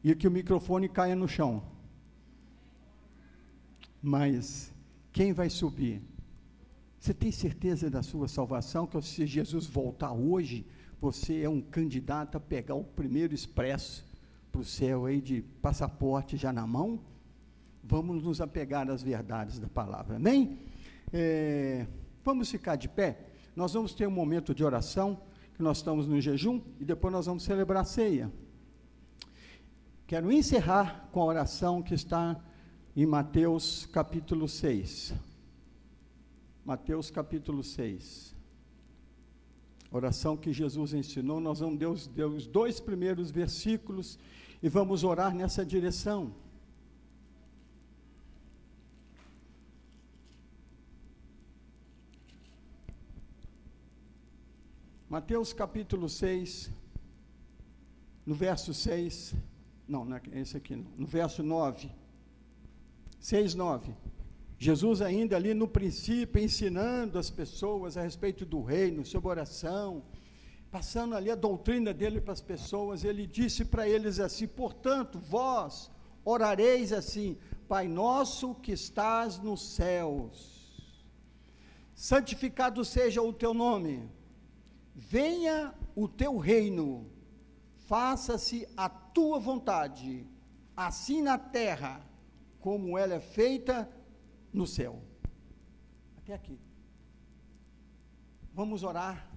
E 0.02 0.12
que 0.16 0.26
o 0.26 0.32
microfone 0.32 0.88
caia 0.88 1.14
no 1.14 1.28
chão. 1.28 1.62
Mas 4.02 4.74
quem 5.12 5.32
vai 5.32 5.48
subir? 5.48 6.02
Você 6.98 7.14
tem 7.14 7.30
certeza 7.30 7.88
da 7.88 8.02
sua 8.02 8.26
salvação? 8.26 8.84
Que 8.84 9.00
se 9.00 9.28
Jesus 9.28 9.64
voltar 9.66 10.10
hoje, 10.10 10.66
você 11.00 11.42
é 11.42 11.48
um 11.48 11.60
candidato 11.60 12.36
a 12.36 12.40
pegar 12.40 12.74
o 12.74 12.82
primeiro 12.82 13.32
expresso 13.32 14.04
para 14.50 14.60
o 14.60 14.64
céu 14.64 15.06
aí 15.06 15.20
de 15.20 15.42
passaporte 15.62 16.36
já 16.36 16.52
na 16.52 16.66
mão? 16.66 16.98
Vamos 17.88 18.24
nos 18.24 18.40
apegar 18.40 18.90
às 18.90 19.00
verdades 19.00 19.60
da 19.60 19.68
palavra, 19.68 20.16
amém? 20.16 20.58
É, 21.12 21.86
vamos 22.24 22.50
ficar 22.50 22.74
de 22.74 22.88
pé. 22.88 23.28
Nós 23.54 23.74
vamos 23.74 23.94
ter 23.94 24.08
um 24.08 24.10
momento 24.10 24.52
de 24.52 24.64
oração, 24.64 25.22
que 25.54 25.62
nós 25.62 25.76
estamos 25.76 26.08
no 26.08 26.20
jejum, 26.20 26.60
e 26.80 26.84
depois 26.84 27.12
nós 27.12 27.26
vamos 27.26 27.44
celebrar 27.44 27.82
a 27.82 27.84
ceia. 27.84 28.32
Quero 30.04 30.32
encerrar 30.32 31.08
com 31.12 31.20
a 31.22 31.26
oração 31.26 31.80
que 31.80 31.94
está 31.94 32.36
em 32.96 33.06
Mateus 33.06 33.86
capítulo 33.86 34.48
6. 34.48 35.14
Mateus 36.64 37.08
capítulo 37.08 37.62
6. 37.62 38.34
Oração 39.92 40.36
que 40.36 40.52
Jesus 40.52 40.92
ensinou, 40.92 41.38
nós 41.38 41.60
vamos 41.60 42.10
ler 42.16 42.26
os 42.26 42.48
dois 42.48 42.80
primeiros 42.80 43.30
versículos 43.30 44.18
e 44.60 44.68
vamos 44.68 45.04
orar 45.04 45.32
nessa 45.32 45.64
direção. 45.64 46.34
Mateus 55.08 55.52
capítulo 55.52 56.08
6, 56.08 56.68
no 58.26 58.34
verso 58.34 58.74
6, 58.74 59.36
não, 59.86 60.04
não 60.04 60.16
é 60.16 60.20
esse 60.34 60.56
aqui 60.56 60.74
não, 60.74 60.90
no 60.96 61.06
verso 61.06 61.44
9, 61.44 61.88
6, 63.20 63.54
9. 63.54 63.94
Jesus 64.58 65.00
ainda 65.00 65.36
ali 65.36 65.54
no 65.54 65.68
princípio 65.68 66.42
ensinando 66.42 67.20
as 67.20 67.30
pessoas 67.30 67.96
a 67.96 68.02
respeito 68.02 68.44
do 68.44 68.60
reino, 68.60 69.06
sobre 69.06 69.28
oração, 69.28 70.02
passando 70.72 71.14
ali 71.14 71.30
a 71.30 71.36
doutrina 71.36 71.94
dele 71.94 72.20
para 72.20 72.32
as 72.32 72.40
pessoas, 72.40 73.04
ele 73.04 73.28
disse 73.28 73.64
para 73.64 73.88
eles 73.88 74.18
assim: 74.18 74.48
"Portanto, 74.48 75.20
vós 75.20 75.88
orareis 76.24 76.92
assim: 76.92 77.38
Pai 77.68 77.86
nosso 77.86 78.56
que 78.56 78.72
estás 78.72 79.38
nos 79.38 79.74
céus, 79.74 80.82
santificado 81.94 82.84
seja 82.84 83.22
o 83.22 83.32
teu 83.32 83.54
nome, 83.54 84.10
Venha 84.98 85.74
o 85.94 86.08
teu 86.08 86.38
reino, 86.38 87.10
faça-se 87.76 88.66
a 88.74 88.88
tua 88.88 89.38
vontade, 89.38 90.26
assim 90.74 91.20
na 91.20 91.36
terra, 91.36 92.00
como 92.60 92.96
ela 92.96 93.12
é 93.12 93.20
feita 93.20 93.86
no 94.50 94.66
céu. 94.66 95.02
Até 96.16 96.32
aqui. 96.32 96.58
Vamos 98.54 98.82
orar 98.82 99.30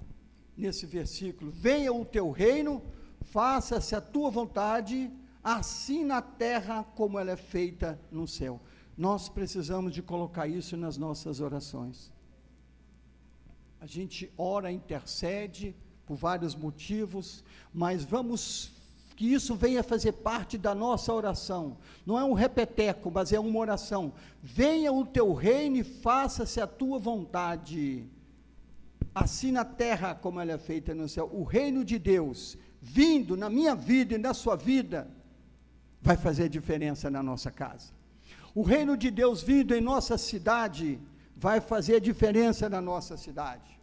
nesse 0.55 0.85
versículo. 0.85 1.51
Venha 1.51 1.91
o 1.91 2.05
teu 2.05 2.31
reino, 2.31 2.81
faça-se 3.19 3.93
a 3.93 3.99
tua 3.99 4.31
vontade, 4.31 5.11
assim 5.43 6.05
na 6.05 6.21
terra 6.21 6.85
como 6.95 7.19
ela 7.19 7.31
é 7.31 7.35
feita 7.35 7.99
no 8.09 8.25
céu. 8.25 8.61
Nós 8.95 9.27
precisamos 9.27 9.93
de 9.93 10.01
colocar 10.01 10.47
isso 10.47 10.77
nas 10.77 10.95
nossas 10.95 11.41
orações 11.41 12.17
a 13.81 13.85
gente 13.85 14.31
ora, 14.37 14.71
intercede 14.71 15.75
por 16.05 16.15
vários 16.15 16.55
motivos, 16.55 17.43
mas 17.73 18.03
vamos 18.03 18.71
que 19.15 19.33
isso 19.33 19.53
venha 19.53 19.83
fazer 19.83 20.13
parte 20.13 20.57
da 20.57 20.73
nossa 20.73 21.13
oração. 21.13 21.77
Não 22.05 22.17
é 22.17 22.23
um 22.23 22.31
repeteco, 22.31 23.11
mas 23.11 23.33
é 23.33 23.39
uma 23.39 23.59
oração. 23.59 24.13
Venha 24.41 24.93
o 24.93 25.05
teu 25.05 25.33
reino 25.33 25.75
e 25.75 25.83
faça-se 25.83 26.61
a 26.61 26.65
tua 26.65 26.97
vontade, 26.97 28.07
assim 29.13 29.51
na 29.51 29.65
terra 29.65 30.15
como 30.15 30.39
ela 30.39 30.53
é 30.53 30.57
feita 30.57 30.95
no 30.95 31.09
céu. 31.09 31.29
O 31.33 31.43
reino 31.43 31.83
de 31.83 31.99
Deus 31.99 32.57
vindo 32.81 33.35
na 33.35 33.49
minha 33.49 33.75
vida 33.75 34.15
e 34.15 34.17
na 34.17 34.33
sua 34.33 34.55
vida 34.55 35.11
vai 36.01 36.15
fazer 36.15 36.47
diferença 36.47 37.09
na 37.09 37.21
nossa 37.21 37.51
casa. 37.51 37.91
O 38.55 38.61
reino 38.61 38.95
de 38.95 39.11
Deus 39.11 39.43
vindo 39.43 39.75
em 39.75 39.81
nossa 39.81 40.17
cidade 40.17 40.97
vai 41.39 41.61
fazer 41.61 42.01
diferença 42.01 42.67
na 42.67 42.81
nossa 42.81 43.15
cidade. 43.15 43.79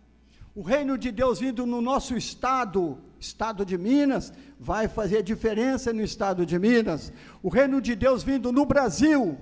O 0.54 0.60
reino 0.60 0.98
de 0.98 1.10
Deus 1.10 1.38
vindo 1.38 1.64
no 1.64 1.80
nosso 1.80 2.14
estado, 2.14 2.98
estado 3.18 3.64
de 3.64 3.78
Minas, 3.78 4.30
vai 4.60 4.88
fazer 4.88 5.22
diferença 5.22 5.90
no 5.90 6.02
estado 6.02 6.44
de 6.44 6.58
Minas. 6.58 7.10
O 7.42 7.48
reino 7.48 7.80
de 7.80 7.94
Deus 7.94 8.22
vindo 8.22 8.52
no 8.52 8.66
Brasil, 8.66 9.38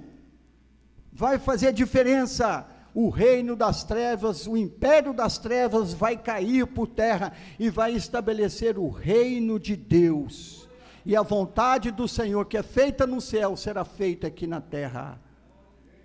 vai 1.12 1.40
fazer 1.40 1.72
diferença. 1.72 2.68
O 2.94 3.08
reino 3.08 3.56
das 3.56 3.82
trevas, 3.82 4.46
o 4.46 4.56
império 4.56 5.12
das 5.12 5.36
trevas 5.36 5.92
vai 5.92 6.16
cair 6.16 6.68
por 6.68 6.86
terra 6.86 7.32
e 7.58 7.68
vai 7.68 7.94
estabelecer 7.94 8.78
o 8.78 8.88
reino 8.88 9.58
de 9.58 9.74
Deus. 9.74 10.68
E 11.04 11.16
a 11.16 11.22
vontade 11.22 11.90
do 11.90 12.06
Senhor, 12.06 12.44
que 12.46 12.56
é 12.56 12.62
feita 12.62 13.08
no 13.08 13.20
céu, 13.20 13.56
será 13.56 13.84
feita 13.84 14.28
aqui 14.28 14.46
na 14.46 14.60
terra. 14.60 15.20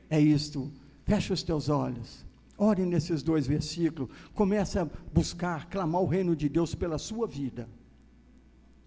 É 0.10 0.20
isto 0.20 0.72
Fecha 1.10 1.34
os 1.34 1.42
teus 1.42 1.70
olhos. 1.70 2.24
Ore 2.56 2.86
nesses 2.86 3.24
dois 3.24 3.48
versículos. 3.48 4.12
Comece 4.36 4.78
a 4.78 4.88
buscar, 5.12 5.68
clamar 5.68 6.04
o 6.04 6.06
reino 6.06 6.36
de 6.36 6.48
Deus 6.48 6.76
pela 6.76 7.00
sua 7.00 7.26
vida. 7.26 7.68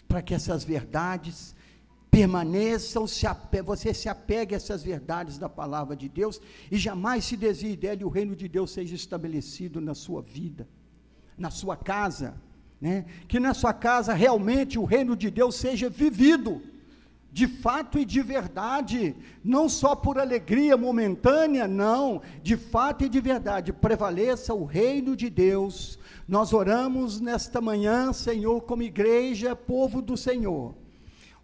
Para 0.06 0.22
que 0.22 0.32
essas 0.32 0.62
verdades 0.62 1.52
permaneçam, 2.12 3.08
se 3.08 3.26
você 3.64 3.92
se 3.92 4.08
apegue 4.08 4.54
a 4.54 4.56
essas 4.56 4.84
verdades 4.84 5.36
da 5.36 5.48
palavra 5.48 5.96
de 5.96 6.08
Deus 6.08 6.40
e 6.70 6.78
jamais 6.78 7.24
se 7.24 7.36
desvie 7.36 7.74
dela 7.74 8.02
e 8.02 8.04
o 8.04 8.08
reino 8.08 8.36
de 8.36 8.46
Deus 8.46 8.70
seja 8.70 8.94
estabelecido 8.94 9.80
na 9.80 9.92
sua 9.94 10.22
vida, 10.22 10.68
na 11.36 11.50
sua 11.50 11.76
casa. 11.76 12.40
Né? 12.80 13.04
Que 13.26 13.40
na 13.40 13.52
sua 13.52 13.72
casa 13.72 14.14
realmente 14.14 14.78
o 14.78 14.84
reino 14.84 15.16
de 15.16 15.28
Deus 15.28 15.56
seja 15.56 15.90
vivido 15.90 16.62
de 17.32 17.46
fato 17.46 17.98
e 17.98 18.04
de 18.04 18.20
verdade, 18.20 19.16
não 19.42 19.66
só 19.66 19.96
por 19.96 20.18
alegria 20.18 20.76
momentânea, 20.76 21.66
não, 21.66 22.20
de 22.42 22.58
fato 22.58 23.04
e 23.04 23.08
de 23.08 23.20
verdade, 23.20 23.72
prevaleça 23.72 24.52
o 24.52 24.66
reino 24.66 25.16
de 25.16 25.30
Deus. 25.30 25.98
Nós 26.28 26.52
oramos 26.52 27.20
nesta 27.20 27.58
manhã, 27.58 28.12
Senhor, 28.12 28.60
como 28.60 28.82
igreja, 28.82 29.56
povo 29.56 30.02
do 30.02 30.14
Senhor. 30.14 30.74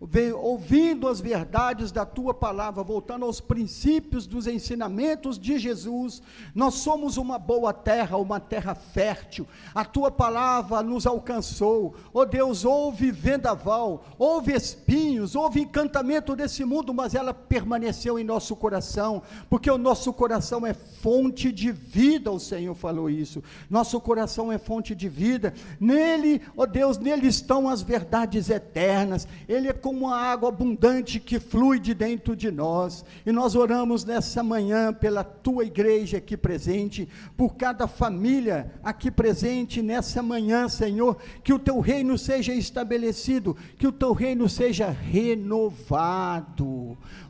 Ouvindo 0.01 1.09
as 1.09 1.21
verdades 1.21 1.91
da 1.91 2.07
tua 2.07 2.33
palavra, 2.33 2.85
voltando 2.85 3.25
aos 3.25 3.41
princípios 3.41 4.29
dos 4.29 4.47
ensinamentos 4.47 5.37
de 5.37 5.59
Jesus, 5.59 6.23
nós 6.55 6.75
somos 6.75 7.17
uma 7.17 7.37
boa 7.37 7.73
terra, 7.73 8.17
uma 8.17 8.39
terra 8.39 8.77
fértil. 8.77 9.47
A 9.75 9.85
tua 9.85 10.09
palavra 10.09 10.85
nos 10.85 11.05
alcançou. 11.05 11.97
Ó 12.15 12.21
oh 12.21 12.25
Deus, 12.25 12.65
houve 12.65 13.11
vendaval, 13.11 14.05
houve 14.17 14.53
espinhos, 14.53 15.35
houve 15.35 15.63
encantamento 15.63 16.37
desse 16.37 16.65
mundo, 16.65 16.95
mas 16.95 17.17
ela 17.17 17.35
permaneceu 17.35 18.21
em 18.21 18.25
nosso 18.25 18.55
coração, 18.55 19.21
porque 19.51 19.69
o 19.69 19.79
nosso 19.79 20.13
coração 20.13 20.65
é 20.65 20.75
fonte 20.75 21.51
de 21.51 21.73
vida, 21.73 22.31
o 22.31 22.39
Senhor 22.39 22.75
falou 22.75 23.11
isso. 23.11 23.43
Nosso 23.69 24.01
coração 24.01 24.53
é 24.53 24.59
fonte 24.59 24.95
de 24.95 25.09
vida. 25.09 25.53
Nele, 25.81 26.41
ó 26.57 26.63
oh 26.63 26.67
Deus, 26.67 26.99
nele 26.99 27.27
estão 27.27 27.69
as 27.69 27.83
verdades 27.83 28.49
eternas. 28.49 29.27
Ele 29.49 29.67
é 29.67 29.73
como 29.89 30.05
uma 30.05 30.19
água 30.19 30.51
abundante 30.51 31.19
que 31.19 31.41
flui 31.41 31.81
de 31.81 31.95
dentro 31.95 32.37
de 32.37 32.51
nós. 32.51 33.07
E 33.25 33.33
nós 33.33 33.55
oramos 33.55 34.05
nessa 34.05 34.43
manhã 34.43 34.93
pela 34.93 35.25
tua 35.25 35.65
igreja 35.65 36.19
aqui 36.19 36.37
presente, 36.37 37.09
por 37.39 37.57
cada 37.57 37.89
família 37.89 38.71
aqui 38.83 39.11
presente 39.11 39.81
nessa 39.81 40.23
manhã, 40.23 40.69
Senhor, 40.69 41.17
que 41.43 41.55
o 41.55 41.59
teu 41.59 41.81
reino 41.81 42.19
seja 42.19 42.53
estabelecido, 42.53 43.57
que 43.79 43.87
o 43.87 43.93
teu 43.93 44.13
reino 44.13 44.47
seja 44.47 44.91
renovado. 44.91 45.49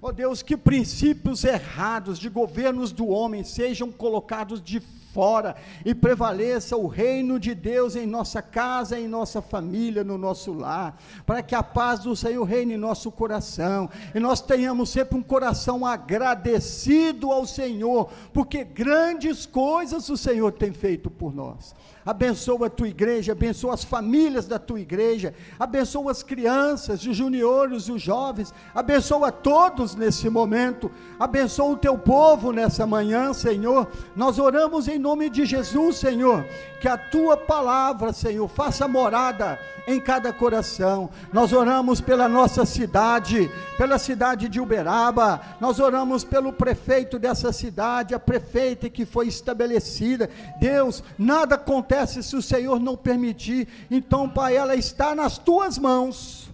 Ó 0.02 0.08
oh 0.08 0.12
Deus, 0.12 0.42
que 0.42 0.56
princípios 0.56 1.44
errados 1.44 2.18
de 2.18 2.28
governos 2.28 2.90
do 2.90 3.06
homem 3.06 3.44
sejam 3.44 3.92
colocados 3.92 4.60
de 4.60 4.80
fora 5.12 5.56
e 5.84 5.94
prevaleça 5.94 6.76
o 6.76 6.86
reino 6.86 7.38
de 7.38 7.54
Deus 7.54 7.96
em 7.96 8.06
nossa 8.06 8.42
casa, 8.42 8.98
em 8.98 9.08
nossa 9.08 9.40
família, 9.40 10.04
no 10.04 10.18
nosso 10.18 10.52
lar, 10.52 10.96
para 11.26 11.42
que 11.42 11.54
a 11.54 11.62
paz 11.62 12.00
do 12.00 12.14
Senhor 12.14 12.44
reine 12.44 12.74
em 12.74 12.78
nosso 12.78 13.10
coração 13.10 13.88
e 14.14 14.20
nós 14.20 14.40
tenhamos 14.40 14.90
sempre 14.90 15.18
um 15.18 15.22
coração 15.22 15.84
agradecido 15.84 17.32
ao 17.32 17.46
Senhor, 17.46 18.10
porque 18.32 18.64
grandes 18.64 19.46
coisas 19.46 20.08
o 20.08 20.16
Senhor 20.16 20.52
tem 20.52 20.72
feito 20.72 21.10
por 21.10 21.34
nós 21.34 21.74
abençoa 22.08 22.68
a 22.68 22.70
tua 22.70 22.88
igreja, 22.88 23.32
abençoa 23.32 23.74
as 23.74 23.84
famílias 23.84 24.46
da 24.46 24.58
tua 24.58 24.80
igreja, 24.80 25.34
abençoa 25.60 26.10
as 26.10 26.22
crianças, 26.22 27.04
os 27.04 27.14
juniores, 27.14 27.90
os 27.90 28.00
jovens, 28.00 28.54
abençoa 28.74 29.30
todos 29.30 29.94
nesse 29.94 30.30
momento, 30.30 30.90
abençoa 31.20 31.72
o 31.72 31.76
teu 31.76 31.98
povo 31.98 32.50
nessa 32.50 32.86
manhã, 32.86 33.34
Senhor. 33.34 33.86
Nós 34.16 34.38
oramos 34.38 34.88
em 34.88 34.98
nome 34.98 35.28
de 35.28 35.44
Jesus, 35.44 35.96
Senhor, 35.96 36.46
que 36.80 36.88
a 36.88 36.96
tua 36.96 37.36
palavra, 37.36 38.10
Senhor, 38.14 38.48
faça 38.48 38.88
morada 38.88 39.58
em 39.86 40.00
cada 40.00 40.32
coração. 40.32 41.10
Nós 41.30 41.52
oramos 41.52 42.00
pela 42.00 42.26
nossa 42.26 42.64
cidade, 42.64 43.50
pela 43.76 43.98
cidade 43.98 44.48
de 44.48 44.60
Uberaba, 44.60 45.40
nós 45.60 45.78
oramos 45.78 46.24
pelo 46.24 46.52
prefeito 46.52 47.18
dessa 47.18 47.52
cidade, 47.52 48.14
a 48.14 48.18
prefeita 48.18 48.88
que 48.88 49.04
foi 49.04 49.28
estabelecida. 49.28 50.30
Deus, 50.58 51.02
nada 51.18 51.56
acontece 51.56 51.97
acontece 51.98 52.22
se 52.22 52.36
o 52.36 52.42
Senhor 52.42 52.78
não 52.78 52.96
permitir. 52.96 53.66
Então, 53.90 54.28
Pai, 54.28 54.56
ela 54.56 54.74
está 54.76 55.14
nas 55.14 55.38
tuas 55.38 55.78
mãos 55.78 56.48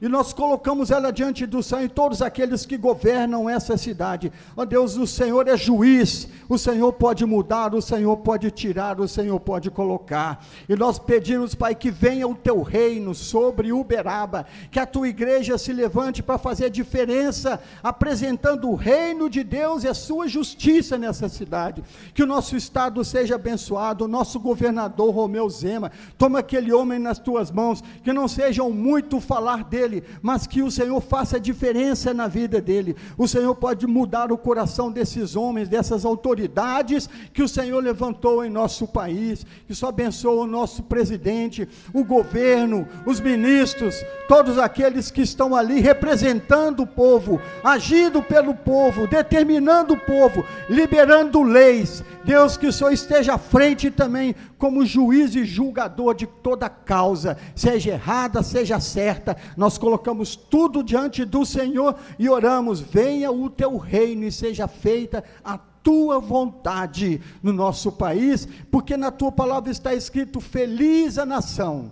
e 0.00 0.08
nós 0.08 0.32
colocamos 0.32 0.90
ela 0.90 1.12
diante 1.12 1.44
do 1.44 1.62
Senhor 1.62 1.82
e 1.84 1.88
todos 1.88 2.22
aqueles 2.22 2.64
que 2.64 2.78
governam 2.78 3.50
essa 3.50 3.76
cidade. 3.76 4.32
Ó 4.56 4.64
Deus, 4.64 4.96
o 4.96 5.06
Senhor 5.06 5.46
é 5.46 5.56
juiz, 5.56 6.26
o 6.48 6.56
Senhor 6.56 6.92
pode 6.94 7.26
mudar, 7.26 7.74
o 7.74 7.82
Senhor 7.82 8.16
pode 8.18 8.50
tirar, 8.50 8.98
o 8.98 9.06
Senhor 9.06 9.38
pode 9.38 9.70
colocar. 9.70 10.42
E 10.68 10.74
nós 10.74 10.98
pedimos, 10.98 11.54
Pai, 11.54 11.74
que 11.74 11.90
venha 11.90 12.26
o 12.26 12.34
teu 12.34 12.62
reino 12.62 13.14
sobre 13.14 13.72
Uberaba, 13.72 14.46
que 14.70 14.80
a 14.80 14.86
tua 14.86 15.08
igreja 15.08 15.58
se 15.58 15.72
levante 15.72 16.22
para 16.22 16.38
fazer 16.38 16.70
diferença, 16.70 17.60
apresentando 17.82 18.70
o 18.70 18.76
reino 18.76 19.28
de 19.28 19.44
Deus 19.44 19.84
e 19.84 19.88
a 19.88 19.94
sua 19.94 20.26
justiça 20.26 20.96
nessa 20.96 21.28
cidade. 21.28 21.84
Que 22.14 22.22
o 22.22 22.26
nosso 22.26 22.56
estado 22.56 23.04
seja 23.04 23.34
abençoado, 23.34 24.06
o 24.06 24.08
nosso 24.08 24.40
governador 24.40 25.14
Romeu 25.14 25.48
Zema, 25.50 25.92
toma 26.16 26.38
aquele 26.38 26.72
homem 26.72 26.98
nas 26.98 27.18
tuas 27.18 27.50
mãos, 27.50 27.82
que 28.02 28.14
não 28.14 28.26
sejam 28.26 28.70
muito 28.70 29.20
falar 29.20 29.64
dele 29.64 29.89
dele, 29.90 30.04
mas 30.22 30.46
que 30.46 30.62
o 30.62 30.70
Senhor 30.70 31.00
faça 31.00 31.40
diferença 31.40 32.14
na 32.14 32.28
vida 32.28 32.60
dele. 32.60 32.96
O 33.18 33.26
Senhor 33.26 33.54
pode 33.56 33.86
mudar 33.86 34.30
o 34.30 34.38
coração 34.38 34.90
desses 34.90 35.34
homens, 35.34 35.68
dessas 35.68 36.04
autoridades 36.04 37.08
que 37.32 37.42
o 37.42 37.48
Senhor 37.48 37.82
levantou 37.82 38.44
em 38.44 38.50
nosso 38.50 38.86
país. 38.86 39.44
Que 39.66 39.74
só 39.74 39.88
abençoe 39.88 40.38
o 40.38 40.46
nosso 40.46 40.84
presidente, 40.84 41.68
o 41.92 42.04
governo, 42.04 42.86
os 43.04 43.20
ministros, 43.20 43.96
todos 44.28 44.58
aqueles 44.58 45.10
que 45.10 45.22
estão 45.22 45.54
ali 45.54 45.80
representando 45.80 46.84
o 46.84 46.86
povo, 46.86 47.40
agindo 47.64 48.22
pelo 48.22 48.54
povo, 48.54 49.06
determinando 49.06 49.94
o 49.94 50.00
povo, 50.00 50.44
liberando 50.68 51.42
leis. 51.42 52.04
Deus, 52.24 52.56
que 52.56 52.66
o 52.66 52.72
Senhor 52.72 52.92
esteja 52.92 53.34
à 53.34 53.38
frente 53.38 53.90
também 53.90 54.34
como 54.60 54.84
juiz 54.84 55.34
e 55.34 55.42
julgador 55.42 56.14
de 56.14 56.26
toda 56.26 56.68
causa, 56.68 57.38
seja 57.56 57.92
errada, 57.92 58.42
seja 58.42 58.78
certa. 58.78 59.34
Nós 59.56 59.78
colocamos 59.78 60.36
tudo 60.36 60.84
diante 60.84 61.24
do 61.24 61.46
Senhor 61.46 61.96
e 62.18 62.28
oramos: 62.28 62.78
venha 62.78 63.32
o 63.32 63.48
teu 63.48 63.78
reino 63.78 64.24
e 64.24 64.30
seja 64.30 64.68
feita 64.68 65.24
a 65.42 65.56
tua 65.56 66.20
vontade 66.20 67.22
no 67.42 67.54
nosso 67.54 67.90
país, 67.90 68.46
porque 68.70 68.98
na 68.98 69.10
tua 69.10 69.32
palavra 69.32 69.70
está 69.70 69.94
escrito: 69.94 70.40
feliz 70.42 71.16
a 71.16 71.24
nação 71.24 71.90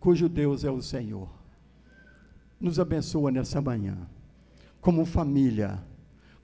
cujo 0.00 0.28
Deus 0.28 0.64
é 0.64 0.70
o 0.70 0.82
Senhor. 0.82 1.28
Nos 2.60 2.80
abençoa 2.80 3.30
nessa 3.30 3.60
manhã, 3.60 3.96
como 4.80 5.04
família, 5.04 5.80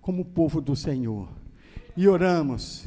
como 0.00 0.24
povo 0.24 0.60
do 0.60 0.76
Senhor. 0.76 1.28
E 1.96 2.06
oramos, 2.06 2.86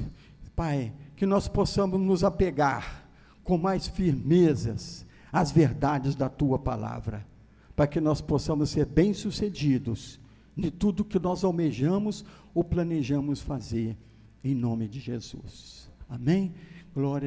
Pai, 0.55 0.93
que 1.21 1.25
nós 1.27 1.47
possamos 1.47 2.01
nos 2.01 2.23
apegar 2.23 3.07
com 3.43 3.55
mais 3.55 3.87
firmezas 3.87 5.05
às 5.31 5.51
verdades 5.51 6.15
da 6.15 6.27
tua 6.27 6.57
palavra 6.57 7.27
para 7.75 7.85
que 7.85 8.01
nós 8.01 8.21
possamos 8.21 8.71
ser 8.71 8.87
bem-sucedidos 8.87 10.19
de 10.57 10.71
tudo 10.71 11.05
que 11.05 11.19
nós 11.19 11.43
almejamos 11.43 12.25
ou 12.55 12.63
planejamos 12.63 13.39
fazer, 13.39 13.95
em 14.43 14.55
nome 14.55 14.87
de 14.87 14.99
Jesus. 14.99 15.91
Amém? 16.09 16.55
Glória 16.91 17.19